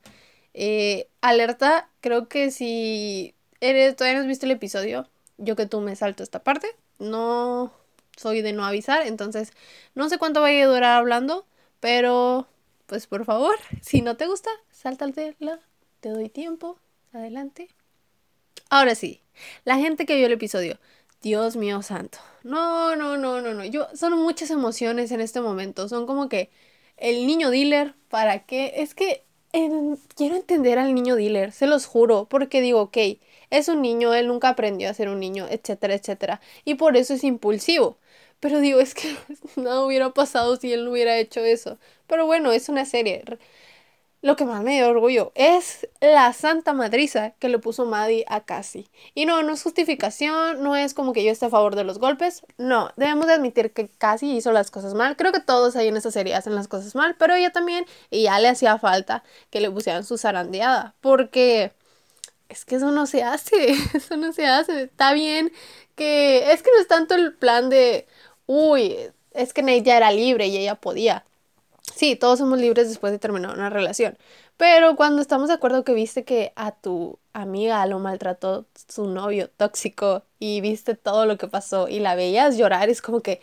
Eh, 0.54 1.08
alerta, 1.20 1.88
creo 2.00 2.28
que 2.28 2.50
si 2.50 3.34
eres, 3.60 3.96
todavía 3.96 4.18
no 4.18 4.22
has 4.22 4.28
visto 4.28 4.46
el 4.46 4.52
episodio, 4.52 5.08
yo 5.38 5.56
que 5.56 5.66
tú 5.66 5.80
me 5.80 5.96
salto 5.96 6.22
esta 6.22 6.42
parte. 6.42 6.68
No 6.98 7.72
soy 8.16 8.42
de 8.42 8.52
no 8.52 8.64
avisar, 8.64 9.06
entonces 9.06 9.52
no 9.94 10.08
sé 10.08 10.18
cuánto 10.18 10.40
vaya 10.40 10.64
a 10.64 10.68
durar 10.68 10.98
hablando, 10.98 11.46
pero 11.80 12.46
pues 12.86 13.06
por 13.06 13.24
favor, 13.24 13.54
si 13.82 14.02
no 14.02 14.16
te 14.16 14.26
gusta, 14.26 14.50
sáltatela, 14.70 15.60
te 16.00 16.10
doy 16.10 16.28
tiempo, 16.28 16.78
adelante. 17.12 17.68
Ahora 18.70 18.94
sí, 18.94 19.22
la 19.64 19.76
gente 19.76 20.06
que 20.06 20.16
vio 20.16 20.26
el 20.26 20.32
episodio, 20.32 20.78
Dios 21.22 21.56
mío 21.56 21.82
santo. 21.82 22.18
No, 22.42 22.96
no, 22.96 23.16
no, 23.16 23.40
no, 23.40 23.54
no. 23.54 23.64
Yo 23.64 23.86
son 23.94 24.18
muchas 24.18 24.50
emociones 24.50 25.12
en 25.12 25.20
este 25.20 25.40
momento. 25.40 25.88
Son 25.88 26.06
como 26.06 26.28
que 26.28 26.50
el 27.02 27.26
niño 27.26 27.50
dealer, 27.50 27.94
¿para 28.08 28.46
qué? 28.46 28.74
Es 28.76 28.94
que 28.94 29.24
quiero 30.16 30.36
entender 30.36 30.78
al 30.78 30.94
niño 30.94 31.16
dealer, 31.16 31.52
se 31.52 31.66
los 31.66 31.86
juro, 31.86 32.26
porque 32.28 32.60
digo, 32.62 32.80
ok, 32.80 32.96
es 33.50 33.68
un 33.68 33.82
niño, 33.82 34.14
él 34.14 34.28
nunca 34.28 34.48
aprendió 34.50 34.88
a 34.88 34.94
ser 34.94 35.08
un 35.08 35.20
niño, 35.20 35.46
etcétera, 35.50 35.94
etcétera, 35.94 36.40
y 36.64 36.76
por 36.76 36.96
eso 36.96 37.14
es 37.14 37.24
impulsivo. 37.24 37.98
Pero 38.40 38.60
digo, 38.60 38.80
es 38.80 38.94
que 38.94 39.14
nada 39.56 39.84
hubiera 39.84 40.10
pasado 40.14 40.56
si 40.56 40.72
él 40.72 40.84
no 40.84 40.92
hubiera 40.92 41.18
hecho 41.18 41.40
eso. 41.40 41.78
Pero 42.06 42.26
bueno, 42.26 42.52
es 42.52 42.68
una 42.68 42.84
serie 42.84 43.24
lo 44.22 44.36
que 44.36 44.44
más 44.44 44.62
me 44.62 44.76
dio 44.76 44.88
orgullo 44.88 45.32
es 45.34 45.88
la 46.00 46.32
santa 46.32 46.72
madriza 46.72 47.32
que 47.40 47.48
le 47.48 47.58
puso 47.58 47.86
Maddie 47.86 48.24
a 48.28 48.44
Cassie. 48.44 48.86
Y 49.14 49.26
no, 49.26 49.42
no 49.42 49.52
es 49.52 49.62
justificación, 49.62 50.62
no 50.62 50.76
es 50.76 50.94
como 50.94 51.12
que 51.12 51.24
yo 51.24 51.32
esté 51.32 51.46
a 51.46 51.50
favor 51.50 51.74
de 51.74 51.82
los 51.82 51.98
golpes. 51.98 52.42
No, 52.56 52.92
debemos 52.96 53.26
de 53.26 53.34
admitir 53.34 53.72
que 53.72 53.88
Cassie 53.88 54.36
hizo 54.36 54.52
las 54.52 54.70
cosas 54.70 54.94
mal. 54.94 55.16
Creo 55.16 55.32
que 55.32 55.40
todos 55.40 55.74
ahí 55.74 55.88
en 55.88 55.96
esa 55.96 56.12
serie 56.12 56.36
hacen 56.36 56.54
las 56.54 56.68
cosas 56.68 56.94
mal, 56.94 57.16
pero 57.18 57.34
ella 57.34 57.50
también, 57.50 57.84
y 58.10 58.22
ya 58.22 58.38
le 58.38 58.48
hacía 58.48 58.78
falta 58.78 59.24
que 59.50 59.60
le 59.60 59.70
pusieran 59.70 60.04
su 60.04 60.16
zarandeada. 60.16 60.94
Porque 61.00 61.72
es 62.48 62.64
que 62.64 62.76
eso 62.76 62.92
no 62.92 63.06
se 63.06 63.24
hace, 63.24 63.72
eso 63.94 64.16
no 64.16 64.32
se 64.32 64.46
hace. 64.46 64.84
Está 64.84 65.12
bien 65.14 65.52
que 65.96 66.52
es 66.52 66.62
que 66.62 66.70
no 66.74 66.80
es 66.80 66.88
tanto 66.88 67.14
el 67.14 67.34
plan 67.34 67.70
de, 67.70 68.06
uy, 68.46 68.96
es 69.32 69.52
que 69.52 69.62
ella 69.66 69.96
era 69.96 70.12
libre 70.12 70.46
y 70.46 70.56
ella 70.58 70.76
podía. 70.76 71.24
Sí, 71.82 72.16
todos 72.16 72.38
somos 72.38 72.58
libres 72.58 72.88
después 72.88 73.12
de 73.12 73.18
terminar 73.18 73.54
una 73.54 73.68
relación. 73.70 74.16
Pero 74.56 74.96
cuando 74.96 75.20
estamos 75.20 75.48
de 75.48 75.54
acuerdo 75.54 75.84
que 75.84 75.94
viste 75.94 76.24
que 76.24 76.52
a 76.56 76.72
tu 76.72 77.18
amiga 77.32 77.84
lo 77.86 77.98
maltrató 77.98 78.66
su 78.88 79.06
novio 79.08 79.50
tóxico 79.50 80.24
y 80.38 80.60
viste 80.60 80.94
todo 80.94 81.26
lo 81.26 81.36
que 81.38 81.48
pasó 81.48 81.88
y 81.88 81.98
la 82.00 82.14
veías 82.14 82.56
llorar, 82.56 82.88
es 82.88 83.02
como 83.02 83.20
que 83.20 83.40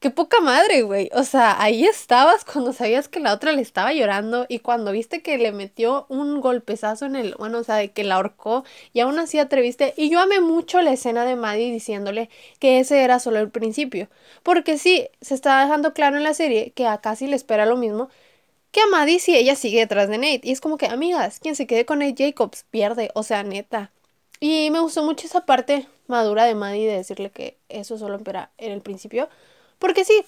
Qué 0.00 0.08
poca 0.10 0.40
madre, 0.40 0.80
güey. 0.82 1.10
O 1.12 1.24
sea, 1.24 1.60
ahí 1.62 1.84
estabas 1.84 2.44
cuando 2.46 2.72
sabías 2.72 3.08
que 3.08 3.20
la 3.20 3.34
otra 3.34 3.52
le 3.52 3.60
estaba 3.60 3.92
llorando 3.92 4.46
y 4.48 4.60
cuando 4.60 4.92
viste 4.92 5.20
que 5.22 5.36
le 5.36 5.52
metió 5.52 6.06
un 6.08 6.40
golpezazo 6.40 7.04
en 7.04 7.16
el, 7.16 7.34
bueno, 7.38 7.58
o 7.58 7.64
sea, 7.64 7.76
de 7.76 7.92
que 7.92 8.02
la 8.02 8.14
ahorcó 8.16 8.64
y 8.94 9.00
aún 9.00 9.18
así 9.18 9.38
atreviste. 9.38 9.92
Y 9.98 10.08
yo 10.08 10.20
amé 10.20 10.40
mucho 10.40 10.80
la 10.80 10.92
escena 10.92 11.26
de 11.26 11.36
Maddie 11.36 11.70
diciéndole 11.70 12.30
que 12.58 12.80
ese 12.80 13.02
era 13.04 13.18
solo 13.18 13.40
el 13.40 13.50
principio. 13.50 14.08
Porque 14.42 14.78
sí, 14.78 15.06
se 15.20 15.34
está 15.34 15.60
dejando 15.62 15.92
claro 15.92 16.16
en 16.16 16.24
la 16.24 16.32
serie 16.34 16.72
que 16.72 16.86
a 16.86 16.98
Cassie 17.02 17.28
le 17.28 17.36
espera 17.36 17.66
lo 17.66 17.76
mismo 17.76 18.08
que 18.72 18.80
a 18.80 18.86
Maddie 18.86 19.18
si 19.20 19.36
ella 19.36 19.56
sigue 19.56 19.80
detrás 19.80 20.08
de 20.08 20.18
Nate. 20.18 20.40
Y 20.44 20.52
es 20.52 20.60
como 20.60 20.78
que, 20.78 20.86
amigas, 20.86 21.40
quien 21.40 21.56
se 21.56 21.66
quede 21.66 21.84
con 21.84 21.98
Nate 22.00 22.14
Jacobs 22.26 22.64
pierde, 22.70 23.10
o 23.14 23.22
sea, 23.22 23.42
neta. 23.42 23.90
Y 24.40 24.70
me 24.70 24.80
gustó 24.80 25.02
mucho 25.04 25.26
esa 25.26 25.44
parte 25.46 25.86
madura 26.06 26.44
de 26.44 26.54
Maddie 26.54 26.86
de 26.88 26.96
decirle 26.96 27.30
que 27.30 27.58
eso 27.68 27.98
solo 27.98 28.18
era 28.26 28.50
en 28.58 28.72
el 28.72 28.80
principio. 28.80 29.28
Porque 29.80 30.04
sí, 30.04 30.24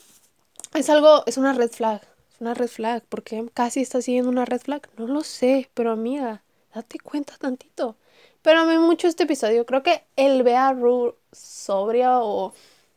es 0.75 0.91
algo, 0.91 1.25
es 1.27 1.37
una 1.37 1.53
red 1.53 1.71
flag. 1.71 2.03
Es 2.35 2.41
una 2.41 2.55
red 2.55 2.69
flag. 2.69 3.05
porque 3.09 3.47
casi 3.55 3.81
está 3.83 4.03
siguiendo 4.03 4.31
una 4.31 4.45
red 4.47 4.61
flag? 4.61 4.89
No 4.99 5.07
lo 5.07 5.23
sé, 5.23 5.71
pero 5.75 5.93
amiga, 5.93 6.43
date 6.75 6.99
cuenta 6.99 7.35
tantito. 7.39 7.97
Pero 8.43 8.61
a 8.61 8.65
mí 8.65 8.79
mucho 8.79 9.09
este 9.09 9.25
episodio. 9.25 9.67
Creo 9.67 9.83
que 9.83 10.05
el 10.17 10.43
ver 10.43 10.57
a 10.57 10.73
Ru 10.73 11.17
sobria 11.33 12.21
o 12.21 12.55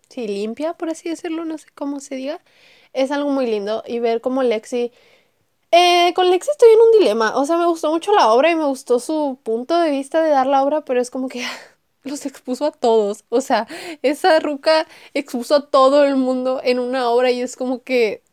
sí, 0.10 0.28
limpia, 0.28 0.74
por 0.74 0.90
así 0.90 1.10
decirlo, 1.10 1.46
no 1.46 1.58
sé 1.58 1.68
cómo 1.76 2.00
se 2.00 2.16
diga, 2.16 2.42
es 2.94 3.12
algo 3.12 3.30
muy 3.32 3.48
lindo. 3.48 3.84
Y 3.88 4.00
ver 4.00 4.22
cómo 4.22 4.44
Lexi 4.44 4.92
Eh, 5.72 6.14
con 6.16 6.30
Lexi 6.30 6.50
estoy 6.52 6.70
en 6.74 6.82
un 6.82 6.92
dilema. 7.00 7.36
O 7.38 7.46
sea, 7.46 7.58
me 7.58 7.66
gustó 7.68 7.92
mucho 7.92 8.14
la 8.14 8.32
obra 8.34 8.50
y 8.52 8.56
me 8.56 8.66
gustó 8.66 9.00
su 9.00 9.40
punto 9.44 9.80
de 9.80 9.92
vista 9.92 10.24
de 10.24 10.30
dar 10.32 10.48
la 10.48 10.64
obra, 10.64 10.82
pero 10.86 11.02
es 11.02 11.12
como 11.12 11.28
que 11.30 11.44
los 12.06 12.26
expuso 12.26 12.66
a 12.66 12.72
todos. 12.72 13.26
O 13.30 13.42
sea, 13.42 13.68
esa 14.02 14.40
ruca 14.40 14.88
expuso 15.14 15.56
a 15.56 15.70
todo 15.70 16.06
el 16.06 16.16
mundo 16.16 16.62
en 16.64 16.80
una 16.80 17.10
obra 17.10 17.32
y 17.32 17.42
es 17.42 17.56
como 17.56 17.84
que 17.84 18.24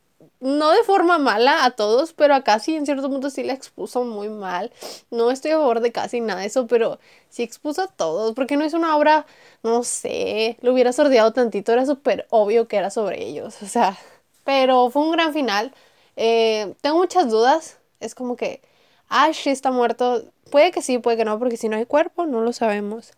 no 0.43 0.73
de 0.73 0.83
forma 0.83 1.19
mala 1.19 1.65
a 1.65 1.71
todos, 1.71 2.13
pero 2.13 2.35
a 2.35 2.43
casi 2.43 2.75
en 2.75 2.85
cierto 2.85 3.09
punto 3.09 3.31
sí 3.31 3.45
la 3.45 3.53
expuso 3.53 4.05
muy 4.05 4.29
mal. 4.29 4.73
No 5.11 5.31
estoy 5.31 5.53
a 5.53 5.59
favor 5.59 5.81
de 5.81 5.93
casi 5.93 6.21
nada 6.21 6.41
de 6.41 6.47
eso, 6.47 6.67
pero 6.67 6.99
sí 7.29 7.45
expuso 7.45 7.83
a 7.83 7.87
todos, 7.87 8.35
porque 8.35 8.57
no 8.57 8.65
es 8.65 8.75
una 8.75 8.97
obra, 8.97 9.25
no 9.63 9.85
sé, 9.85 10.59
lo 10.61 10.73
hubiera 10.73 10.93
sordeado 10.93 11.33
tantito, 11.33 11.73
era 11.73 11.87
súper 11.87 12.27
obvio 12.31 12.67
que 12.69 12.77
era 12.77 12.91
sobre 12.91 13.25
ellos, 13.25 13.63
o 13.63 13.67
sea, 13.67 13.97
pero 14.45 14.91
fue 14.91 15.03
un 15.03 15.13
gran 15.13 15.33
final. 15.33 15.73
Eh, 16.17 16.75
tengo 16.81 16.99
muchas 16.99 17.31
dudas, 17.31 17.79
es 18.01 18.15
como 18.15 18.37
que 18.37 18.63
Ash 19.09 19.47
está 19.49 19.71
muerto, 19.71 20.25
puede 20.51 20.73
que 20.73 20.83
sí, 20.83 20.99
puede 20.99 21.17
que 21.19 21.25
no, 21.25 21.39
porque 21.39 21.57
si 21.57 21.69
no 21.69 21.77
hay 21.77 21.87
cuerpo, 21.87 22.27
no 22.27 22.41
lo 22.41 22.53
sabemos. 22.53 23.13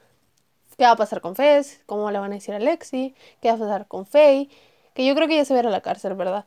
¿Qué 0.77 0.85
va 0.85 0.93
a 0.93 0.97
pasar 0.97 1.21
con 1.21 1.37
Fez? 1.37 1.81
¿Cómo 1.87 2.11
le 2.11 2.19
van 2.19 2.33
a 2.33 2.35
decir 2.35 2.55
a 2.55 2.59
Lexi? 2.59 3.15
¿Qué 3.41 3.49
va 3.49 3.55
a 3.55 3.59
pasar 3.59 3.87
con 3.87 4.07
Faye? 4.07 4.49
Que 4.95 5.07
yo 5.07 5.15
creo 5.15 5.29
que 5.29 5.37
ya 5.37 5.45
se 5.45 5.55
va 5.55 5.61
a 5.61 5.63
a 5.65 5.71
la 5.71 5.81
cárcel, 5.81 6.15
¿verdad? 6.15 6.47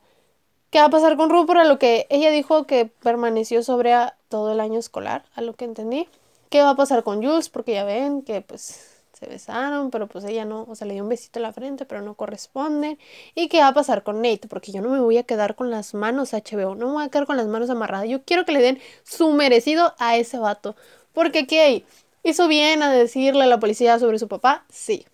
¿Qué 0.70 0.80
va 0.80 0.86
a 0.86 0.90
pasar 0.90 1.16
con 1.16 1.30
Ru? 1.30 1.46
a 1.50 1.64
lo 1.64 1.78
que 1.78 2.06
ella 2.10 2.30
dijo 2.30 2.66
que 2.66 2.86
permaneció 2.86 3.62
sobre 3.62 3.94
todo 4.28 4.52
el 4.52 4.60
año 4.60 4.78
escolar, 4.78 5.24
a 5.34 5.40
lo 5.40 5.54
que 5.54 5.64
entendí. 5.64 6.08
¿Qué 6.50 6.62
va 6.62 6.70
a 6.70 6.76
pasar 6.76 7.02
con 7.04 7.22
Jules? 7.22 7.48
Porque 7.48 7.72
ya 7.72 7.84
ven 7.84 8.22
que 8.22 8.42
pues 8.42 9.02
se 9.18 9.26
besaron, 9.26 9.90
pero 9.90 10.06
pues 10.06 10.24
ella 10.24 10.44
no, 10.44 10.64
o 10.68 10.74
sea, 10.74 10.86
le 10.86 10.94
dio 10.94 11.02
un 11.02 11.08
besito 11.08 11.38
en 11.38 11.44
la 11.44 11.52
frente, 11.52 11.84
pero 11.86 12.02
no 12.02 12.14
corresponde. 12.14 12.98
¿Y 13.34 13.48
qué 13.48 13.60
va 13.60 13.68
a 13.68 13.74
pasar 13.74 14.02
con 14.02 14.22
Nate? 14.22 14.46
Porque 14.48 14.72
yo 14.72 14.80
no 14.82 14.90
me 14.90 15.00
voy 15.00 15.18
a 15.18 15.24
quedar 15.24 15.56
con 15.56 15.70
las 15.70 15.94
manos 15.94 16.34
HBO, 16.34 16.74
no 16.74 16.86
me 16.86 16.92
voy 16.92 17.04
a 17.04 17.08
quedar 17.08 17.26
con 17.26 17.36
las 17.36 17.46
manos 17.46 17.70
amarradas. 17.70 18.08
Yo 18.08 18.22
quiero 18.22 18.44
que 18.44 18.52
le 18.52 18.60
den 18.60 18.78
su 19.04 19.32
merecido 19.32 19.94
a 19.98 20.16
ese 20.16 20.38
vato. 20.38 20.76
Porque 21.12 21.46
¿qué? 21.46 21.84
¿Hizo 22.28 22.46
bien 22.46 22.82
a 22.82 22.92
decirle 22.92 23.44
a 23.44 23.46
la 23.46 23.58
policía 23.58 23.98
sobre 23.98 24.18
su 24.18 24.28
papá? 24.28 24.66
Sí. 24.68 25.06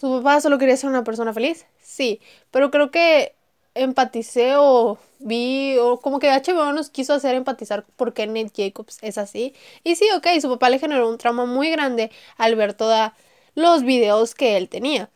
¿Su 0.00 0.10
papá 0.10 0.40
solo 0.40 0.58
quería 0.58 0.76
ser 0.76 0.90
una 0.90 1.04
persona 1.04 1.32
feliz? 1.32 1.66
Sí. 1.80 2.20
Pero 2.50 2.72
creo 2.72 2.90
que 2.90 3.36
empaticé 3.74 4.56
o 4.56 4.98
vi, 5.20 5.76
o 5.78 6.00
como 6.00 6.18
que 6.18 6.28
HBO 6.28 6.72
nos 6.72 6.90
quiso 6.90 7.14
hacer 7.14 7.36
empatizar 7.36 7.86
porque 7.94 8.26
Nate 8.26 8.50
Jacobs 8.56 8.98
es 9.02 9.18
así. 9.18 9.54
Y 9.84 9.94
sí, 9.94 10.08
ok, 10.16 10.26
su 10.40 10.48
papá 10.48 10.68
le 10.68 10.80
generó 10.80 11.08
un 11.08 11.16
trauma 11.16 11.46
muy 11.46 11.70
grande 11.70 12.10
al 12.38 12.56
ver 12.56 12.74
todos 12.74 13.12
los 13.54 13.84
videos 13.84 14.34
que 14.34 14.56
él 14.56 14.68
tenía. 14.68 15.10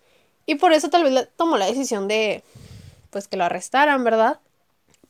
Y 0.47 0.55
por 0.55 0.73
eso 0.73 0.91
tal 0.91 1.03
vez 1.03 1.29
tomó 1.35 1.57
la 1.57 1.67
decisión 1.67 2.07
de, 2.07 2.45
pues, 3.11 3.27
que 3.27 3.37
lo 3.37 3.43
arrestaran, 3.43 4.05
¿verdad? 4.05 4.39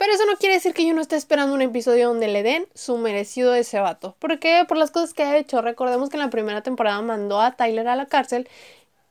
Pero 0.01 0.15
eso 0.15 0.25
no 0.25 0.39
quiere 0.39 0.55
decir 0.55 0.73
que 0.73 0.87
yo 0.87 0.95
no 0.95 1.03
esté 1.03 1.17
esperando 1.17 1.53
un 1.53 1.61
episodio 1.61 2.09
donde 2.09 2.27
le 2.27 2.43
den 2.43 2.67
su 2.75 2.97
merecido 2.97 3.53
ese 3.55 3.81
vato. 3.81 4.17
Porque 4.19 4.65
por 4.67 4.79
las 4.79 4.91
cosas 4.91 5.13
que 5.13 5.25
ha 5.25 5.37
hecho, 5.37 5.61
recordemos 5.61 6.09
que 6.09 6.17
en 6.17 6.23
la 6.23 6.31
primera 6.31 6.63
temporada 6.63 7.03
mandó 7.03 7.39
a 7.39 7.53
Tyler 7.55 7.87
a 7.87 7.97
la 7.97 8.07
cárcel 8.07 8.49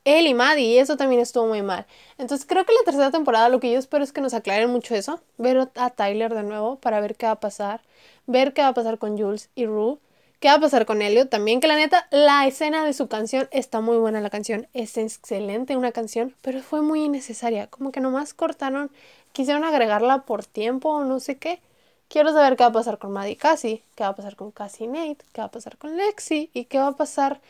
él 0.04 0.26
y 0.26 0.34
Maddie, 0.34 0.64
y 0.64 0.78
eso 0.78 0.96
también 0.96 1.20
estuvo 1.20 1.46
muy 1.46 1.62
mal. 1.62 1.86
Entonces 2.18 2.44
creo 2.44 2.64
que 2.66 2.72
la 2.72 2.82
tercera 2.84 3.12
temporada 3.12 3.48
lo 3.48 3.60
que 3.60 3.70
yo 3.70 3.78
espero 3.78 4.02
es 4.02 4.10
que 4.12 4.20
nos 4.20 4.34
aclaren 4.34 4.68
mucho 4.70 4.96
eso, 4.96 5.20
ver 5.38 5.70
a 5.76 5.90
Tyler 5.90 6.34
de 6.34 6.42
nuevo 6.42 6.74
para 6.80 7.00
ver 7.00 7.14
qué 7.14 7.26
va 7.26 7.32
a 7.32 7.40
pasar, 7.40 7.82
ver 8.26 8.52
qué 8.52 8.62
va 8.62 8.68
a 8.68 8.74
pasar 8.74 8.98
con 8.98 9.16
Jules 9.16 9.48
y 9.54 9.66
Rue, 9.66 9.98
qué 10.40 10.48
va 10.48 10.54
a 10.54 10.60
pasar 10.60 10.86
con 10.86 11.02
Elliot 11.02 11.30
también, 11.30 11.60
que 11.60 11.68
la 11.68 11.76
neta, 11.76 12.08
la 12.10 12.46
escena 12.46 12.84
de 12.84 12.92
su 12.94 13.08
canción 13.08 13.48
está 13.52 13.80
muy 13.80 13.98
buena, 13.98 14.20
la 14.20 14.30
canción 14.30 14.66
es 14.74 14.96
excelente 14.96 15.76
una 15.76 15.92
canción, 15.92 16.34
pero 16.42 16.62
fue 16.62 16.82
muy 16.82 17.04
innecesaria, 17.04 17.66
como 17.68 17.92
que 17.92 18.00
nomás 18.00 18.34
cortaron, 18.34 18.90
quisieron 19.32 19.64
agregarla 19.64 20.22
por 20.22 20.44
tiempo 20.44 20.90
o 20.90 21.04
no 21.04 21.20
sé 21.20 21.36
qué. 21.36 21.60
Quiero 22.08 22.32
saber 22.32 22.56
qué 22.56 22.64
va 22.64 22.70
a 22.70 22.72
pasar 22.72 22.98
con 22.98 23.12
Maddie 23.12 23.32
y 23.32 23.36
Cassie, 23.36 23.84
qué 23.94 24.02
va 24.02 24.10
a 24.10 24.16
pasar 24.16 24.34
con 24.34 24.50
Cassie 24.50 24.86
y 24.86 24.88
Nate, 24.88 25.24
qué 25.32 25.42
va 25.42 25.46
a 25.46 25.50
pasar 25.50 25.76
con 25.78 25.96
Lexi 25.96 26.50
y 26.52 26.64
qué 26.64 26.78
va 26.78 26.88
a 26.88 26.96
pasar 26.96 27.40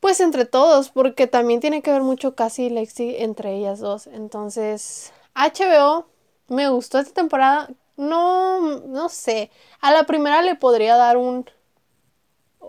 pues 0.00 0.18
entre 0.18 0.46
todos, 0.46 0.88
porque 0.88 1.28
también 1.28 1.60
tiene 1.60 1.80
que 1.80 1.92
ver 1.92 2.02
mucho 2.02 2.34
casi 2.34 2.70
Lexi 2.70 3.14
entre 3.18 3.54
ellas 3.56 3.78
dos. 3.78 4.08
Entonces, 4.08 5.12
HBO 5.34 6.06
me 6.48 6.68
gustó 6.68 6.98
esta 6.98 7.14
temporada. 7.14 7.70
No, 7.96 8.80
no 8.80 9.08
sé. 9.08 9.50
A 9.80 9.92
la 9.92 10.04
primera 10.04 10.42
le 10.42 10.56
podría 10.56 10.96
dar 10.96 11.16
un... 11.16 11.48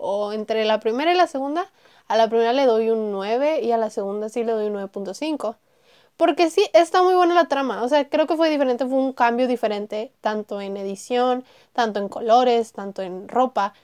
O 0.04 0.32
entre 0.32 0.64
la 0.64 0.80
primera 0.80 1.12
y 1.12 1.16
la 1.16 1.26
segunda, 1.26 1.70
a 2.08 2.16
la 2.16 2.28
primera 2.28 2.52
le 2.52 2.66
doy 2.66 2.90
un 2.90 3.10
9 3.10 3.60
y 3.62 3.72
a 3.72 3.78
la 3.78 3.90
segunda 3.90 4.28
sí 4.28 4.44
le 4.44 4.52
doy 4.52 4.66
un 4.66 4.74
9.5. 4.74 5.56
Porque 6.16 6.50
sí, 6.50 6.68
está 6.74 7.02
muy 7.02 7.14
buena 7.14 7.34
la 7.34 7.48
trama. 7.48 7.82
O 7.82 7.88
sea, 7.88 8.08
creo 8.08 8.26
que 8.26 8.36
fue 8.36 8.50
diferente, 8.50 8.86
fue 8.86 8.98
un 8.98 9.12
cambio 9.14 9.48
diferente, 9.48 10.12
tanto 10.20 10.60
en 10.60 10.76
edición, 10.76 11.44
tanto 11.72 12.00
en 12.00 12.08
colores, 12.08 12.72
tanto 12.72 13.02
en 13.02 13.28
ropa. 13.28 13.74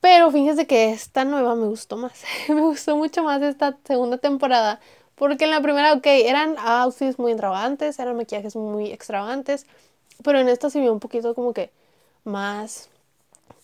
Pero 0.00 0.30
fíjense 0.30 0.66
que 0.66 0.90
esta 0.90 1.24
nueva 1.24 1.54
me 1.54 1.66
gustó 1.66 1.96
más. 1.96 2.22
me 2.48 2.60
gustó 2.60 2.96
mucho 2.96 3.22
más 3.24 3.42
esta 3.42 3.78
segunda 3.84 4.18
temporada. 4.18 4.80
Porque 5.14 5.44
en 5.44 5.50
la 5.50 5.60
primera, 5.62 5.92
ok, 5.94 6.06
eran 6.06 6.56
outfits 6.58 7.18
muy 7.18 7.32
extravagantes, 7.32 7.98
eran 7.98 8.16
maquillajes 8.16 8.56
muy 8.56 8.90
extravagantes. 8.92 9.66
Pero 10.24 10.38
en 10.40 10.48
esta 10.48 10.70
se 10.70 10.80
vio 10.80 10.92
un 10.92 11.00
poquito 11.00 11.34
como 11.34 11.52
que 11.54 11.70
más 12.24 12.90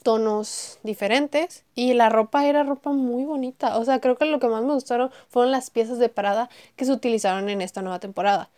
tonos 0.06 0.78
diferentes. 0.84 1.64
Y 1.74 1.94
la 1.94 2.08
ropa 2.08 2.46
era 2.46 2.62
ropa 2.62 2.92
muy 2.92 3.24
bonita. 3.24 3.76
O 3.76 3.84
sea, 3.84 4.00
creo 4.00 4.16
que 4.16 4.26
lo 4.26 4.38
que 4.38 4.46
más 4.46 4.62
me 4.62 4.72
gustaron 4.72 5.10
fueron 5.28 5.50
las 5.50 5.70
piezas 5.70 5.98
de 5.98 6.08
parada 6.08 6.48
que 6.76 6.84
se 6.84 6.92
utilizaron 6.92 7.48
en 7.48 7.60
esta 7.60 7.82
nueva 7.82 7.98
temporada. 7.98 8.48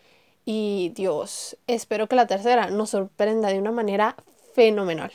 Y 0.45 0.93
Dios, 0.95 1.57
espero 1.67 2.07
que 2.07 2.17
la 2.17 2.27
tercera 2.27 2.69
nos 2.69 2.91
sorprenda 2.91 3.49
de 3.49 3.59
una 3.59 3.73
manera 3.73 4.15
fenomenal. 4.53 5.11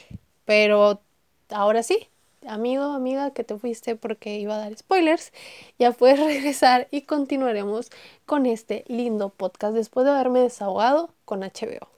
Pero 0.45 1.01
ahora 1.49 1.83
sí, 1.83 2.09
amigo, 2.47 2.85
amiga, 2.85 3.29
que 3.29 3.43
te 3.43 3.55
fuiste 3.59 3.95
porque 3.95 4.39
iba 4.39 4.55
a 4.55 4.57
dar 4.57 4.75
spoilers, 4.75 5.33
ya 5.77 5.91
puedes 5.91 6.19
regresar 6.33 6.87
y 6.89 7.03
continuaremos 7.03 7.91
con 8.25 8.47
este 8.47 8.85
lindo 8.87 9.29
podcast 9.29 9.75
después 9.75 10.05
de 10.05 10.13
haberme 10.13 10.39
desahogado 10.39 11.11
con 11.25 11.41
HBO. 11.41 11.93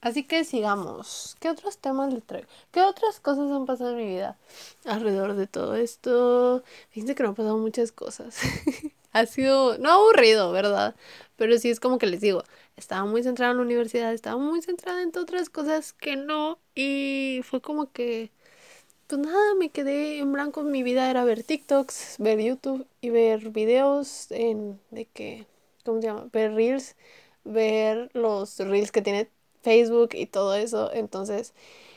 Así 0.00 0.24
que 0.24 0.44
sigamos. 0.44 1.36
¿Qué 1.40 1.50
otros 1.50 1.78
temas 1.78 2.12
le 2.12 2.20
traigo? 2.20 2.48
¿Qué 2.70 2.82
otras 2.82 3.20
cosas 3.20 3.50
han 3.50 3.66
pasado 3.66 3.90
en 3.90 3.96
mi 3.96 4.06
vida 4.06 4.38
alrededor 4.84 5.34
de 5.34 5.46
todo 5.46 5.74
esto? 5.74 6.62
Fíjense 6.90 7.14
que 7.14 7.22
no 7.24 7.30
han 7.30 7.34
pasado 7.34 7.58
muchas 7.58 7.90
cosas. 7.92 8.38
ha 9.12 9.26
sido, 9.26 9.78
no 9.78 9.90
aburrido, 9.90 10.52
¿verdad? 10.52 10.94
Pero 11.36 11.58
sí 11.58 11.70
es 11.70 11.80
como 11.80 11.98
que 11.98 12.06
les 12.06 12.20
digo, 12.20 12.44
estaba 12.76 13.04
muy 13.06 13.22
centrada 13.22 13.52
en 13.52 13.58
la 13.58 13.64
universidad, 13.64 14.12
estaba 14.12 14.38
muy 14.38 14.62
centrada 14.62 15.02
en 15.02 15.12
otras 15.16 15.50
cosas 15.50 15.92
que 15.92 16.16
no. 16.16 16.58
Y 16.74 17.40
fue 17.44 17.60
como 17.60 17.90
que 17.92 18.30
pues 19.08 19.20
nada, 19.22 19.54
me 19.58 19.70
quedé 19.70 20.18
en 20.18 20.32
blanco. 20.32 20.62
Mi 20.62 20.82
vida 20.82 21.10
era 21.10 21.24
ver 21.24 21.42
TikToks, 21.42 22.16
ver 22.18 22.40
YouTube 22.40 22.86
y 23.00 23.10
ver 23.10 23.50
videos 23.50 24.30
en, 24.30 24.80
de 24.90 25.06
que, 25.06 25.46
¿cómo 25.84 26.00
se 26.00 26.08
llama? 26.08 26.28
Ver 26.32 26.52
Reels, 26.54 26.94
ver 27.44 28.10
los 28.14 28.58
Reels 28.58 28.92
que 28.92 29.02
tiene 29.02 29.30
Facebook 29.68 30.10
y 30.14 30.24
todo 30.26 30.54
eso. 30.54 30.90
Entonces, 30.94 31.52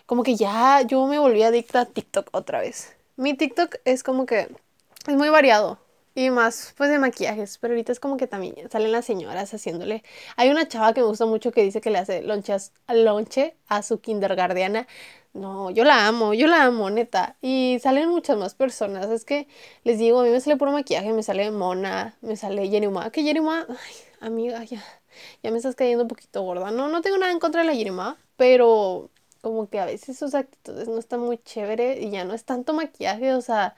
como 0.06 0.24
que 0.24 0.36
ya 0.36 0.82
yo 0.82 1.08
me 1.08 1.20
volví 1.20 1.42
adicta 1.42 1.82
a 1.82 1.86
TikTok 1.86 2.28
otra 2.34 2.60
vez. 2.60 2.94
Mi 3.16 3.34
TikTok 3.34 3.78
es 3.86 4.04
como 4.04 4.26
que 4.26 4.50
es 5.08 5.16
muy 5.16 5.30
variado. 5.30 5.80
Y 6.14 6.30
más, 6.30 6.74
pues 6.76 6.90
de 6.90 7.00
maquillajes. 7.00 7.58
Pero 7.60 7.74
ahorita 7.74 7.94
es 7.94 8.02
como 8.02 8.18
que 8.18 8.28
también 8.28 8.56
salen 8.70 8.92
las 8.92 9.06
señoras 9.06 9.54
haciéndole. 9.54 10.04
Hay 10.36 10.50
una 10.50 10.68
chava 10.68 10.94
que 10.94 11.00
me 11.00 11.08
gusta 11.08 11.26
mucho 11.26 11.52
que 11.54 11.64
dice 11.64 11.80
que 11.80 11.92
le 11.92 12.00
hace 12.00 12.22
lonche 12.24 12.54
lonche 12.90 13.56
a 13.68 13.84
su 13.84 14.02
kindergardiana. 14.02 14.86
No, 15.34 15.72
yo 15.72 15.86
la 15.86 16.08
amo, 16.08 16.34
yo 16.34 16.48
la 16.48 16.66
amo, 16.66 16.90
neta. 16.90 17.38
Y 17.42 17.80
salen 17.82 18.10
muchas 18.10 18.38
más 18.38 18.54
personas. 18.54 19.10
Es 19.10 19.24
que 19.24 19.48
les 19.86 19.98
digo, 19.98 20.20
a 20.20 20.24
mí 20.24 20.30
me 20.30 20.42
sale 20.42 20.58
puro 20.58 20.74
maquillaje, 20.74 21.14
me 21.14 21.24
sale 21.24 21.50
Mona, 21.52 22.18
me 22.22 22.36
sale 22.36 22.70
Yerima. 22.70 23.12
Que 23.12 23.24
Yerima, 23.24 23.66
ay, 23.70 23.96
amiga, 24.20 24.62
ya, 24.66 24.84
ya 25.44 25.52
me 25.52 25.58
estás 25.58 25.76
cayendo 25.76 26.04
un 26.04 26.08
poquito 26.10 26.42
gorda. 26.44 26.72
No, 26.72 26.88
no 26.90 27.02
tengo 27.02 27.18
nada 27.18 27.32
en 27.32 27.40
contra 27.40 27.62
de 27.62 27.68
la 27.68 27.74
Yerima, 27.74 28.18
pero 28.38 29.10
como 29.42 29.70
que 29.70 29.80
a 29.80 29.86
veces 29.86 30.18
sus 30.18 30.36
actitudes 30.36 30.88
no 30.88 31.00
están 31.00 31.22
muy 31.22 31.38
chévere 31.38 32.00
y 32.02 32.12
ya 32.12 32.26
no 32.26 32.34
es 32.34 32.46
tanto 32.46 32.74
maquillaje, 32.74 33.34
o 33.34 33.42
sea 33.42 33.76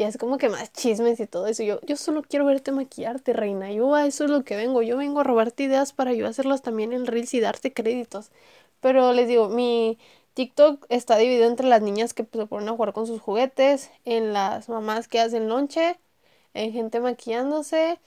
ya 0.00 0.08
es 0.08 0.16
como 0.16 0.38
que 0.38 0.48
más 0.48 0.72
chismes 0.72 1.20
y 1.20 1.26
todo 1.26 1.46
eso. 1.46 1.62
Yo, 1.62 1.78
yo 1.82 1.94
solo 1.96 2.22
quiero 2.22 2.46
verte 2.46 2.72
maquillarte, 2.72 3.34
reina. 3.34 3.70
Yo 3.70 3.94
a 3.94 4.06
eso 4.06 4.24
es 4.24 4.30
lo 4.30 4.44
que 4.44 4.56
vengo. 4.56 4.82
Yo 4.82 4.96
vengo 4.96 5.20
a 5.20 5.24
robarte 5.24 5.64
ideas 5.64 5.92
para 5.92 6.14
yo 6.14 6.26
hacerlas 6.26 6.62
también 6.62 6.94
en 6.94 7.06
Reels 7.06 7.34
y 7.34 7.40
darte 7.40 7.74
créditos. 7.74 8.30
Pero 8.80 9.12
les 9.12 9.28
digo, 9.28 9.50
mi 9.50 9.98
TikTok 10.34 10.86
está 10.88 11.18
dividido 11.18 11.46
entre 11.48 11.68
las 11.68 11.82
niñas 11.82 12.14
que 12.14 12.24
se 12.32 12.46
ponen 12.46 12.68
a 12.70 12.72
jugar 12.72 12.94
con 12.94 13.06
sus 13.06 13.20
juguetes, 13.20 13.90
en 14.06 14.32
las 14.32 14.70
mamás 14.70 15.06
que 15.06 15.20
hacen 15.20 15.48
lonche, 15.50 15.98
en 16.54 16.72
gente 16.72 17.00
maquillándose, 17.00 17.98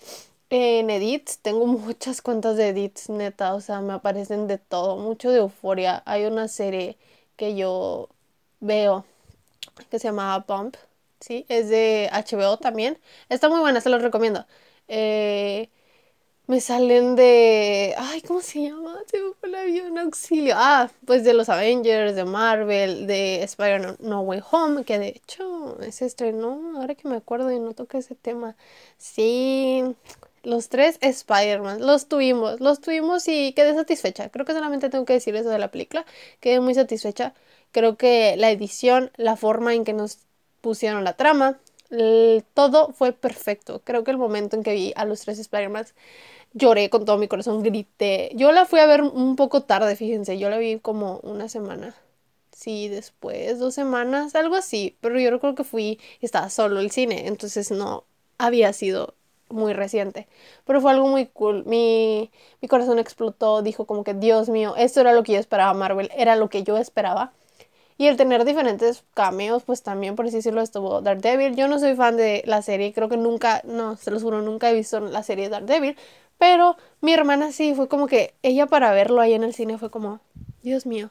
en 0.53 0.89
edits. 0.89 1.39
Tengo 1.39 1.65
muchas 1.67 2.22
cuentas 2.22 2.57
de 2.57 2.69
edits, 2.69 3.10
neta. 3.10 3.53
O 3.55 3.62
sea, 3.62 3.81
me 3.81 3.93
aparecen 3.93 4.48
de 4.48 4.57
todo. 4.57 4.98
Mucho 4.98 5.31
de 5.31 5.39
euforia. 5.39 6.03
Hay 6.05 6.25
una 6.25 6.48
serie 6.48 6.98
que 7.36 7.55
yo 7.55 8.10
veo 8.60 9.05
que 9.89 10.00
se 10.00 10.07
llamaba 10.10 10.45
Pump 10.45 10.75
¿sí? 11.19 11.45
Es 11.50 11.69
de 11.69 12.10
HBO 12.12 12.57
también. 12.57 13.00
Está 13.29 13.50
muy 13.50 13.60
buena, 13.60 13.81
se 13.81 13.89
los 13.89 14.01
recomiendo. 14.01 14.45
Eh, 14.88 15.69
me 16.48 16.60
salen 16.62 17.15
de. 17.15 17.95
Ay, 17.98 18.22
¿cómo 18.22 18.41
se 18.41 18.63
llama? 18.63 18.98
Se 19.10 19.19
me 19.22 19.33
fue 19.33 19.50
el 19.50 19.55
avión 19.55 19.98
auxilio. 19.98 20.55
Ah, 20.57 20.89
pues 21.05 21.24
de 21.24 21.33
los 21.33 21.50
Avengers, 21.50 22.15
de 22.15 22.25
Marvel, 22.25 23.07
de 23.07 23.43
Spider-Man 23.43 23.98
No 24.00 24.22
Way 24.22 24.41
Home, 24.51 24.83
que 24.83 25.00
de 25.00 25.10
hecho 25.10 25.77
se 25.91 26.05
estrenó, 26.05 26.74
ahora 26.79 26.95
que 26.95 27.07
me 27.07 27.15
acuerdo 27.15 27.51
y 27.51 27.60
no 27.60 27.74
toqué 27.74 28.00
ese 28.00 28.15
tema. 28.15 28.55
Sí, 28.98 29.83
los 30.43 30.69
tres 30.69 30.97
Spider-Man, 31.01 31.85
los 31.85 32.07
tuvimos, 32.07 32.59
los 32.59 32.81
tuvimos 32.81 33.27
y 33.27 33.53
quedé 33.53 33.73
satisfecha. 33.73 34.29
Creo 34.29 34.45
que 34.45 34.53
solamente 34.53 34.89
tengo 34.89 35.05
que 35.05 35.13
decir 35.13 35.35
eso 35.35 35.50
de 35.50 35.59
la 35.59 35.71
película. 35.71 36.05
Quedé 36.39 36.59
muy 36.59 36.75
satisfecha. 36.75 37.33
Creo 37.71 37.97
que 37.97 38.35
la 38.38 38.51
edición, 38.51 39.12
la 39.17 39.35
forma 39.35 39.73
en 39.73 39.83
que 39.83 39.93
nos 39.93 40.19
pusieron 40.62 41.03
la 41.03 41.13
trama, 41.13 41.59
todo 42.53 42.91
fue 42.93 43.13
perfecto. 43.13 43.81
Creo 43.83 44.03
que 44.03 44.12
el 44.12 44.17
momento 44.17 44.55
en 44.55 44.63
que 44.63 44.73
vi 44.73 44.93
a 44.95 45.05
los 45.05 45.21
tres 45.21 45.39
Spider-Man 45.39 45.85
lloré 46.53 46.89
con 46.89 47.05
todo 47.05 47.17
mi 47.17 47.27
corazón, 47.27 47.63
grité. 47.63 48.31
Yo 48.35 48.51
la 48.51 48.65
fui 48.65 48.79
a 48.79 48.85
ver 48.85 49.01
un 49.01 49.35
poco 49.35 49.63
tarde, 49.63 49.95
fíjense, 49.95 50.38
yo 50.38 50.50
la 50.50 50.57
vi 50.57 50.79
como 50.79 51.19
una 51.23 51.50
semana. 51.50 51.95
Sí, 52.51 52.88
después, 52.88 53.59
dos 53.59 53.73
semanas, 53.73 54.35
algo 54.35 54.55
así. 54.55 54.97
Pero 55.01 55.19
yo 55.19 55.39
creo 55.39 55.55
que 55.55 55.63
fui 55.63 56.00
estaba 56.21 56.50
solo 56.50 56.79
el 56.79 56.91
cine, 56.91 57.27
entonces 57.27 57.71
no 57.71 58.05
había 58.38 58.71
sido 58.73 59.15
muy 59.53 59.74
reciente. 59.74 60.27
Pero 60.65 60.81
fue 60.81 60.91
algo 60.91 61.07
muy 61.07 61.27
cool. 61.27 61.63
Mi, 61.65 62.31
mi 62.62 62.67
corazón 62.67 63.00
explotó, 63.00 63.62
dijo 63.62 63.86
como 63.86 64.03
que, 64.03 64.13
Dios 64.13 64.50
mío, 64.50 64.75
esto 64.77 65.01
era 65.01 65.13
lo 65.13 65.24
que 65.24 65.33
yo 65.33 65.39
esperaba 65.39 65.74
Marvel, 65.74 66.10
era 66.15 66.36
lo 66.36 66.50
que 66.50 66.63
yo 66.63 66.77
esperaba. 66.77 67.31
Y 67.98 68.07
el 68.07 68.17
tener 68.17 68.43
diferentes 68.43 69.03
cameos, 69.13 69.63
pues 69.63 69.83
también, 69.83 70.15
por 70.15 70.25
así 70.25 70.38
decirlo, 70.38 70.62
estuvo 70.62 71.01
Daredevil. 71.01 71.55
Yo 71.55 71.67
no 71.67 71.79
soy 71.79 71.95
fan 71.95 72.17
de 72.17 72.43
la 72.45 72.62
serie, 72.62 72.91
creo 72.93 73.07
que 73.07 73.17
nunca, 73.17 73.62
no, 73.65 73.95
se 73.98 74.12
los 74.12 74.24
juro, 74.24 74.41
nunca 74.41 74.69
he 74.69 74.74
visto 74.74 75.00
la 75.00 75.24
serie 75.24 75.50
Daredevil. 75.50 75.95
Pero 76.38 76.75
mi 77.01 77.13
hermana 77.13 77.51
sí, 77.51 77.74
fue 77.75 77.88
como 77.88 78.07
que 78.07 78.33
ella 78.41 78.65
para 78.67 78.91
verlo 78.91 79.22
ahí 79.22 79.33
en 79.33 79.43
el 79.43 79.53
cine 79.53 79.77
fue 79.77 79.91
como, 79.91 80.19
Dios 80.63 80.86
mío, 80.86 81.10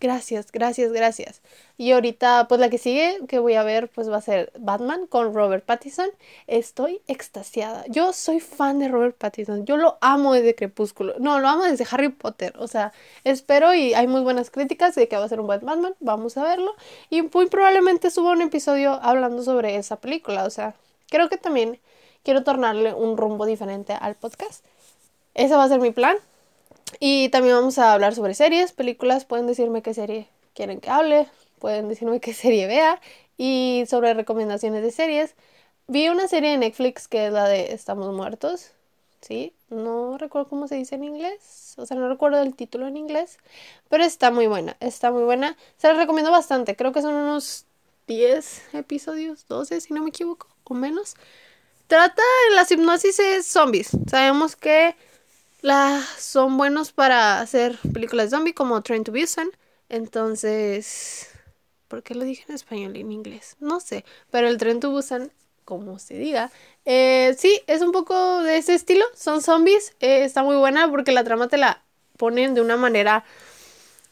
gracias, 0.00 0.52
gracias, 0.52 0.92
gracias. 0.92 1.40
Y 1.76 1.92
ahorita, 1.92 2.46
pues 2.48 2.60
la 2.60 2.70
que 2.70 2.78
sigue 2.78 3.18
que 3.28 3.38
voy 3.38 3.54
a 3.54 3.62
ver, 3.62 3.88
pues 3.88 4.10
va 4.10 4.18
a 4.18 4.20
ser 4.20 4.52
Batman 4.58 5.06
con 5.06 5.34
Robert 5.34 5.64
Pattinson. 5.64 6.08
Estoy 6.46 7.00
extasiada. 7.08 7.84
Yo 7.88 8.12
soy 8.12 8.40
fan 8.40 8.78
de 8.78 8.88
Robert 8.88 9.16
Pattinson. 9.16 9.66
Yo 9.66 9.76
lo 9.76 9.98
amo 10.00 10.34
desde 10.34 10.54
Crepúsculo. 10.54 11.14
No, 11.18 11.40
lo 11.40 11.48
amo 11.48 11.64
desde 11.64 11.86
Harry 11.90 12.10
Potter. 12.10 12.54
O 12.58 12.68
sea, 12.68 12.92
espero 13.24 13.74
y 13.74 13.94
hay 13.94 14.06
muy 14.06 14.20
buenas 14.22 14.50
críticas 14.50 14.94
de 14.94 15.08
que 15.08 15.16
va 15.16 15.24
a 15.24 15.28
ser 15.28 15.40
un 15.40 15.46
buen 15.46 15.64
Batman. 15.64 15.94
Vamos 16.00 16.36
a 16.36 16.44
verlo. 16.44 16.74
Y 17.10 17.22
muy 17.22 17.46
probablemente 17.46 18.10
suba 18.10 18.32
un 18.32 18.42
episodio 18.42 19.00
hablando 19.02 19.42
sobre 19.42 19.76
esa 19.76 19.96
película. 19.96 20.44
O 20.44 20.50
sea, 20.50 20.74
creo 21.08 21.28
que 21.28 21.38
también 21.38 21.80
quiero 22.22 22.44
tornarle 22.44 22.94
un 22.94 23.16
rumbo 23.16 23.46
diferente 23.46 23.92
al 23.92 24.14
podcast. 24.14 24.64
Ese 25.34 25.54
va 25.54 25.64
a 25.64 25.68
ser 25.68 25.80
mi 25.80 25.90
plan. 25.90 26.16
Y 27.00 27.28
también 27.30 27.56
vamos 27.56 27.78
a 27.78 27.92
hablar 27.92 28.14
sobre 28.14 28.34
series, 28.34 28.72
películas. 28.72 29.24
Pueden 29.24 29.46
decirme 29.46 29.82
qué 29.82 29.94
serie 29.94 30.28
quieren 30.54 30.80
que 30.80 30.90
hable. 30.90 31.28
Pueden 31.58 31.88
decirme 31.88 32.20
qué 32.20 32.34
serie 32.34 32.66
vea. 32.66 33.00
Y 33.36 33.84
sobre 33.88 34.14
recomendaciones 34.14 34.82
de 34.82 34.90
series. 34.90 35.34
Vi 35.86 36.08
una 36.08 36.28
serie 36.28 36.50
de 36.50 36.58
Netflix 36.58 37.08
que 37.08 37.26
es 37.26 37.32
la 37.32 37.48
de 37.48 37.72
Estamos 37.72 38.14
Muertos. 38.14 38.72
¿Sí? 39.20 39.54
No 39.70 40.18
recuerdo 40.18 40.48
cómo 40.48 40.68
se 40.68 40.76
dice 40.76 40.94
en 40.96 41.04
inglés. 41.04 41.74
O 41.78 41.86
sea, 41.86 41.96
no 41.96 42.08
recuerdo 42.08 42.42
el 42.42 42.54
título 42.54 42.86
en 42.86 42.96
inglés. 42.96 43.38
Pero 43.88 44.04
está 44.04 44.30
muy 44.30 44.46
buena. 44.46 44.76
Está 44.80 45.10
muy 45.10 45.24
buena. 45.24 45.56
Se 45.78 45.88
la 45.88 45.94
recomiendo 45.94 46.30
bastante. 46.30 46.76
Creo 46.76 46.92
que 46.92 47.02
son 47.02 47.14
unos 47.14 47.64
10 48.06 48.74
episodios, 48.74 49.46
12 49.48 49.80
si 49.80 49.94
no 49.94 50.02
me 50.02 50.10
equivoco. 50.10 50.48
O 50.64 50.74
menos. 50.74 51.14
Trata 51.86 52.22
las 52.54 52.70
hipnosis 52.70 53.18
es 53.18 53.46
zombies. 53.46 53.90
Sabemos 54.08 54.56
que 54.56 54.94
las 55.64 56.04
son 56.18 56.58
buenos 56.58 56.92
para 56.92 57.40
hacer 57.40 57.78
películas 57.94 58.28
zombie 58.28 58.52
como 58.52 58.82
Train 58.82 59.02
to 59.02 59.12
Busan. 59.12 59.48
Entonces, 59.88 61.30
¿por 61.88 62.02
qué 62.02 62.14
lo 62.14 62.24
dije 62.24 62.44
en 62.46 62.54
español 62.54 62.94
y 62.98 63.00
en 63.00 63.10
inglés? 63.10 63.56
No 63.60 63.80
sé, 63.80 64.04
pero 64.30 64.46
el 64.46 64.58
Train 64.58 64.78
to 64.80 64.90
Busan, 64.90 65.32
como 65.64 65.98
se 65.98 66.18
diga, 66.18 66.52
eh, 66.84 67.34
sí, 67.38 67.62
es 67.66 67.80
un 67.80 67.92
poco 67.92 68.42
de 68.42 68.58
ese 68.58 68.74
estilo. 68.74 69.06
Son 69.14 69.40
zombies. 69.40 69.94
Eh, 70.00 70.24
está 70.24 70.42
muy 70.42 70.56
buena 70.56 70.90
porque 70.90 71.12
la 71.12 71.24
trama 71.24 71.48
te 71.48 71.56
la 71.56 71.82
ponen 72.18 72.52
de 72.52 72.60
una 72.60 72.76
manera 72.76 73.24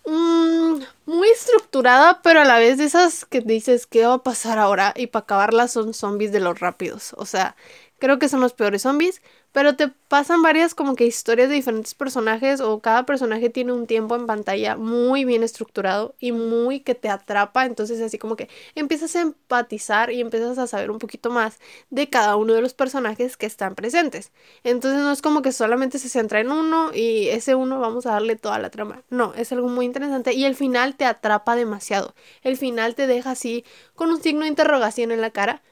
mm, 0.06 0.80
muy 1.04 1.28
estructurada, 1.28 2.22
pero 2.22 2.40
a 2.40 2.44
la 2.46 2.58
vez 2.58 2.78
de 2.78 2.84
esas 2.84 3.26
que 3.26 3.42
dices, 3.42 3.86
¿qué 3.86 4.06
va 4.06 4.14
a 4.14 4.22
pasar 4.22 4.58
ahora? 4.58 4.94
Y 4.96 5.08
para 5.08 5.24
acabarlas 5.24 5.72
son 5.72 5.92
zombies 5.92 6.32
de 6.32 6.40
los 6.40 6.60
rápidos. 6.60 7.14
O 7.18 7.26
sea, 7.26 7.56
creo 7.98 8.18
que 8.18 8.28
son 8.30 8.40
los 8.40 8.54
peores 8.54 8.82
zombies, 8.82 9.22
pero 9.52 9.76
te 9.76 9.88
pasan 9.88 10.42
varias 10.42 10.74
como 10.74 10.96
que 10.96 11.06
historias 11.06 11.48
de 11.48 11.54
diferentes 11.54 11.94
personajes 11.94 12.60
o 12.60 12.80
cada 12.80 13.04
personaje 13.06 13.50
tiene 13.50 13.72
un 13.72 13.86
tiempo 13.86 14.16
en 14.16 14.26
pantalla 14.26 14.76
muy 14.76 15.24
bien 15.24 15.42
estructurado 15.42 16.14
y 16.18 16.32
muy 16.32 16.80
que 16.80 16.94
te 16.94 17.08
atrapa, 17.08 17.66
entonces 17.66 18.00
así 18.00 18.18
como 18.18 18.36
que 18.36 18.48
empiezas 18.74 19.14
a 19.16 19.20
empatizar 19.20 20.10
y 20.10 20.20
empiezas 20.20 20.58
a 20.58 20.66
saber 20.66 20.90
un 20.90 20.98
poquito 20.98 21.30
más 21.30 21.58
de 21.90 22.08
cada 22.08 22.36
uno 22.36 22.54
de 22.54 22.62
los 22.62 22.74
personajes 22.74 23.36
que 23.36 23.46
están 23.46 23.74
presentes. 23.74 24.32
Entonces 24.64 25.00
no 25.00 25.12
es 25.12 25.22
como 25.22 25.42
que 25.42 25.52
solamente 25.52 25.98
se 25.98 26.08
centra 26.08 26.40
en 26.40 26.50
uno 26.50 26.90
y 26.94 27.28
ese 27.28 27.54
uno 27.54 27.80
vamos 27.80 28.06
a 28.06 28.12
darle 28.12 28.36
toda 28.36 28.58
la 28.58 28.70
trama. 28.70 29.02
No, 29.10 29.34
es 29.34 29.52
algo 29.52 29.68
muy 29.68 29.84
interesante 29.86 30.32
y 30.32 30.44
el 30.44 30.56
final 30.56 30.96
te 30.96 31.04
atrapa 31.04 31.56
demasiado. 31.56 32.14
El 32.42 32.56
final 32.56 32.94
te 32.94 33.06
deja 33.06 33.32
así 33.32 33.64
con 33.94 34.10
un 34.10 34.22
signo 34.22 34.42
de 34.42 34.48
interrogación 34.48 35.12
en 35.12 35.20
la 35.20 35.30
cara 35.30 35.62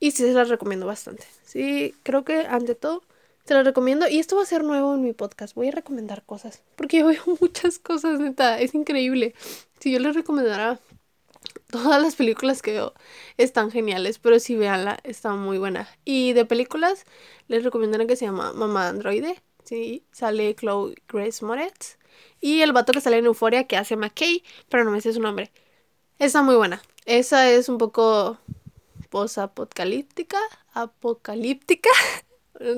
y 0.00 0.12
sí 0.12 0.24
se 0.24 0.32
las 0.32 0.48
recomiendo 0.48 0.86
bastante. 0.86 1.26
Sí, 1.44 1.94
creo 2.02 2.24
que 2.24 2.46
ante 2.46 2.74
todo 2.74 3.02
te 3.44 3.54
lo 3.54 3.62
recomiendo. 3.62 4.08
Y 4.08 4.18
esto 4.18 4.36
va 4.36 4.42
a 4.42 4.46
ser 4.46 4.64
nuevo 4.64 4.94
en 4.94 5.02
mi 5.02 5.12
podcast. 5.12 5.54
Voy 5.54 5.68
a 5.68 5.72
recomendar 5.72 6.24
cosas. 6.24 6.62
Porque 6.76 6.98
yo 6.98 7.06
veo 7.06 7.22
muchas 7.40 7.78
cosas, 7.78 8.20
neta. 8.20 8.60
Es 8.60 8.74
increíble. 8.74 9.34
Si 9.80 9.92
yo 9.92 9.98
les 9.98 10.14
recomendara 10.14 10.78
todas 11.70 12.02
las 12.02 12.16
películas 12.16 12.62
que 12.62 12.72
veo, 12.72 12.94
están 13.36 13.70
geniales. 13.70 14.18
Pero 14.18 14.38
si 14.38 14.56
veanla, 14.56 14.98
está 15.04 15.34
muy 15.34 15.58
buena. 15.58 15.88
Y 16.04 16.32
de 16.32 16.44
películas, 16.44 17.04
les 17.48 17.64
recomiendo 17.64 18.06
que 18.06 18.16
se 18.16 18.26
llama 18.26 18.52
Mamá 18.52 18.88
Androide. 18.88 19.42
Sí, 19.64 20.04
sale 20.12 20.54
Chloe 20.54 20.94
Grace 21.08 21.44
Moretz. 21.44 21.98
Y 22.40 22.62
el 22.62 22.72
vato 22.72 22.92
que 22.92 23.00
sale 23.00 23.18
en 23.18 23.26
Euforia 23.26 23.64
que 23.64 23.76
hace 23.76 23.96
McKay, 23.96 24.42
pero 24.68 24.84
no 24.84 24.90
me 24.90 25.00
sé 25.00 25.12
su 25.12 25.20
nombre. 25.20 25.52
Está 26.18 26.42
muy 26.42 26.54
buena. 26.54 26.82
Esa 27.06 27.50
es 27.50 27.68
un 27.68 27.78
poco 27.78 28.38
posapocalíptica, 29.10 30.38
apocalíptica. 30.72 31.90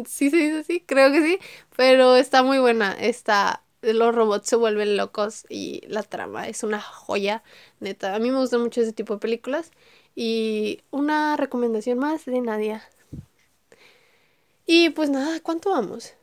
sí 0.07 0.31
se 0.31 0.37
dice 0.37 0.59
así, 0.61 0.81
creo 0.81 1.13
que 1.13 1.23
sí, 1.23 1.39
pero 1.77 2.17
está 2.17 2.43
muy 2.43 2.59
buena. 2.59 2.93
Está, 2.93 3.63
los 3.83 4.15
robots 4.15 4.49
se 4.49 4.57
vuelven 4.57 4.97
locos 4.97 5.45
y 5.49 5.83
la 5.89 6.03
trama 6.03 6.49
es 6.49 6.63
una 6.63 6.81
joya, 6.81 7.43
neta. 7.81 8.15
A 8.15 8.19
mí 8.19 8.31
me 8.31 8.39
gusta 8.39 8.59
mucho 8.59 8.81
ese 8.81 8.93
tipo 8.93 9.15
de 9.15 9.21
películas. 9.21 9.71
Y 10.15 10.83
una 10.91 11.37
recomendación 11.37 11.99
más 11.99 12.25
de 12.27 12.41
Nadia. 12.41 12.83
Y 14.67 14.91
pues 14.91 15.11
nada, 15.11 15.41
¿cuánto 15.41 15.71
vamos? 15.71 16.15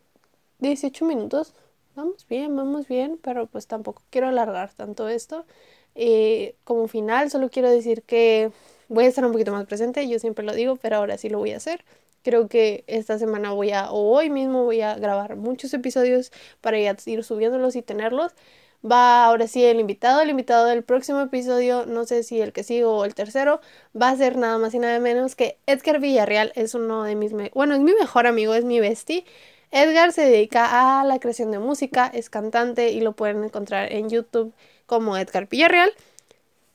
18 0.60 1.06
minutos. 1.06 1.54
Vamos 1.96 2.26
bien, 2.30 2.56
vamos 2.56 2.88
bien, 2.88 3.20
pero 3.22 3.48
pues 3.48 3.68
tampoco 3.68 4.04
quiero 4.10 4.28
alargar 4.28 4.74
tanto 4.74 5.08
esto. 5.10 5.46
Eh, 5.96 6.56
como 6.64 6.88
final, 6.88 7.30
solo 7.32 7.50
quiero 7.50 7.70
decir 7.70 8.04
que 8.04 8.52
voy 8.88 9.06
a 9.06 9.08
estar 9.08 9.26
un 9.26 9.32
poquito 9.34 9.52
más 9.52 9.66
presente, 9.68 10.08
yo 10.08 10.20
siempre 10.20 10.46
lo 10.46 10.54
digo, 10.54 10.76
pero 10.78 10.98
ahora 10.98 11.18
sí 11.18 11.30
lo 11.30 11.40
voy 11.40 11.52
a 11.52 11.58
hacer. 11.58 11.84
Creo 12.24 12.48
que 12.48 12.84
esta 12.88 13.18
semana 13.18 13.52
voy 13.52 13.72
a, 13.72 13.92
o 13.92 14.12
hoy 14.12 14.30
mismo 14.30 14.64
voy 14.64 14.82
a 14.82 14.96
grabar 14.96 15.36
muchos 15.36 15.74
episodios 15.74 16.32
para 16.62 16.78
ir 16.80 17.24
subiéndolos 17.24 17.76
y 17.76 17.82
tenerlos. 17.82 18.34
Va 18.86 19.26
ahora 19.26 19.48
sí 19.48 19.64
el 19.66 19.80
invitado, 19.80 20.22
el 20.22 20.30
invitado 20.30 20.66
del 20.66 20.84
próximo 20.84 21.20
episodio, 21.22 21.86
no 21.86 22.06
sé 22.06 22.24
si 22.24 22.40
el 22.40 22.54
que 22.54 22.64
sigo 22.64 22.98
o 22.98 23.06
el 23.06 23.14
tercero, 23.14 23.60
va 24.00 24.10
a 24.10 24.16
ser 24.16 24.38
nada 24.38 24.58
más 24.58 24.74
y 24.74 24.80
nada 24.80 25.00
menos 25.00 25.36
que 25.36 25.58
Edgar 25.68 26.00
Villarreal, 26.00 26.54
es 26.56 26.76
uno 26.76 27.04
de 27.04 27.16
mis, 27.16 27.34
bueno, 27.54 27.76
es 27.76 27.82
mi 27.82 27.94
mejor 27.94 28.26
amigo, 28.26 28.54
es 28.54 28.64
mi 28.64 28.80
bestie. 28.80 29.26
Edgar 29.72 30.14
se 30.14 30.22
dedica 30.22 31.00
a 31.02 31.04
la 31.04 31.20
creación 31.20 31.52
de 31.52 31.60
música, 31.60 32.10
es 32.14 32.30
cantante 32.30 32.92
y 32.92 33.02
lo 33.02 33.12
pueden 33.14 33.44
encontrar 33.44 33.92
en 33.92 34.10
YouTube 34.10 34.54
como 34.86 35.18
Edgar 35.18 35.48
Villarreal. 35.50 35.92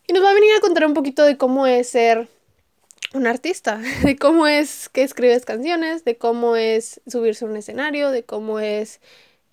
Y 0.07 0.13
nos 0.13 0.23
va 0.23 0.31
a 0.31 0.35
venir 0.35 0.51
a 0.57 0.61
contar 0.61 0.87
un 0.87 0.95
poquito 0.95 1.25
de 1.25 1.39
cómo 1.39 1.67
es 1.67 1.89
ser 1.89 2.29
un 3.15 3.27
artista, 3.27 3.79
de 4.05 4.17
cómo 4.17 4.47
es 4.47 4.89
que 4.91 5.03
escribes 5.03 5.45
canciones, 5.45 6.05
de 6.05 6.19
cómo 6.19 6.57
es 6.57 7.01
subirse 7.07 7.45
a 7.45 7.49
un 7.49 7.57
escenario, 7.57 8.11
de 8.11 8.25
cómo 8.25 8.61
es 8.61 9.01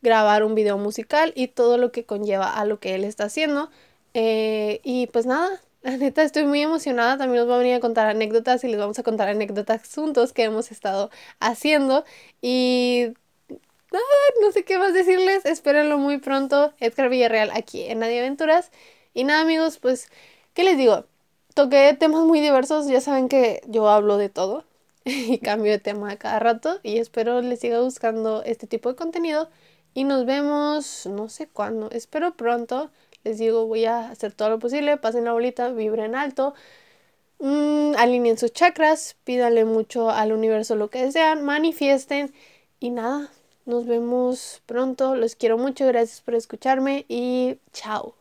grabar 0.02 0.44
un 0.44 0.56
video 0.56 0.78
musical 0.78 1.32
y 1.36 1.48
todo 1.48 1.78
lo 1.78 1.92
que 1.92 2.06
conlleva 2.06 2.54
a 2.54 2.66
lo 2.66 2.80
que 2.80 2.96
él 2.96 3.04
está 3.04 3.26
haciendo. 3.26 3.70
Eh, 4.14 4.82
y 4.84 5.08
pues 5.08 5.26
nada, 5.26 5.62
la 5.84 5.98
neta 5.98 6.24
estoy 6.24 6.46
muy 6.46 6.62
emocionada, 6.62 7.18
también 7.18 7.42
nos 7.42 7.50
va 7.50 7.56
a 7.56 7.60
venir 7.60 7.76
a 7.76 7.80
contar 7.80 8.08
anécdotas 8.08 8.64
y 8.64 8.68
les 8.68 8.80
vamos 8.80 9.00
a 9.00 9.04
contar 9.04 9.30
anécdotas 9.30 9.82
juntos 9.94 10.34
que 10.34 10.44
hemos 10.44 10.72
estado 10.72 11.12
haciendo 11.40 12.04
y 12.42 13.14
no 14.42 14.52
sé 14.52 14.64
qué 14.64 14.78
más 14.78 14.94
decirles, 14.94 15.46
espérenlo 15.46 15.98
muy 15.98 16.18
pronto, 16.20 16.74
Edgar 16.80 17.10
Villarreal 17.10 17.52
aquí 17.54 17.84
en 17.84 18.00
Nadie 18.00 18.20
Aventuras. 18.20 18.72
Y 19.14 19.24
nada 19.26 19.42
amigos, 19.42 19.80
pues, 19.80 20.10
¿qué 20.54 20.64
les 20.64 20.78
digo? 20.78 21.06
Toqué 21.54 21.96
temas 22.00 22.24
muy 22.24 22.40
diversos, 22.40 22.88
ya 22.88 23.02
saben 23.02 23.30
que 23.30 23.62
yo 23.68 23.90
hablo 23.90 24.18
de 24.18 24.30
todo. 24.30 24.66
y 25.06 25.40
cambio 25.40 25.72
de 25.72 25.80
tema 25.80 26.16
cada 26.18 26.40
rato 26.40 26.80
y 26.84 26.98
espero 27.00 27.42
les 27.42 27.60
siga 27.60 27.82
buscando 27.82 28.44
este 28.44 28.68
tipo 28.68 28.90
de 28.90 28.96
contenido 28.96 29.50
y 29.94 30.04
nos 30.04 30.26
vemos 30.26 31.08
no 31.08 31.28
sé 31.30 31.48
cuándo, 31.48 31.90
espero 31.92 32.36
pronto. 32.36 32.92
Les 33.24 33.38
digo, 33.38 33.68
voy 33.68 33.86
a 33.86 34.10
hacer 34.10 34.34
todo 34.34 34.50
lo 34.50 34.60
posible, 34.60 34.98
pasen 34.98 35.26
la 35.26 35.34
bolita, 35.34 35.70
vibren 35.72 36.16
alto, 36.16 36.56
mmm, 37.40 37.94
alineen 37.98 38.38
sus 38.38 38.54
chakras, 38.54 39.16
pídanle 39.26 39.66
mucho 39.66 40.10
al 40.10 40.34
universo 40.34 40.76
lo 40.76 40.90
que 40.90 41.06
desean, 41.06 41.44
manifiesten 41.44 42.34
y 42.80 42.90
nada, 42.92 43.30
nos 43.66 43.86
vemos 43.86 44.62
pronto, 44.66 45.16
los 45.16 45.36
quiero 45.36 45.58
mucho, 45.58 45.86
gracias 45.88 46.22
por 46.22 46.36
escucharme 46.36 47.06
y 47.10 47.58
chao. 47.74 48.21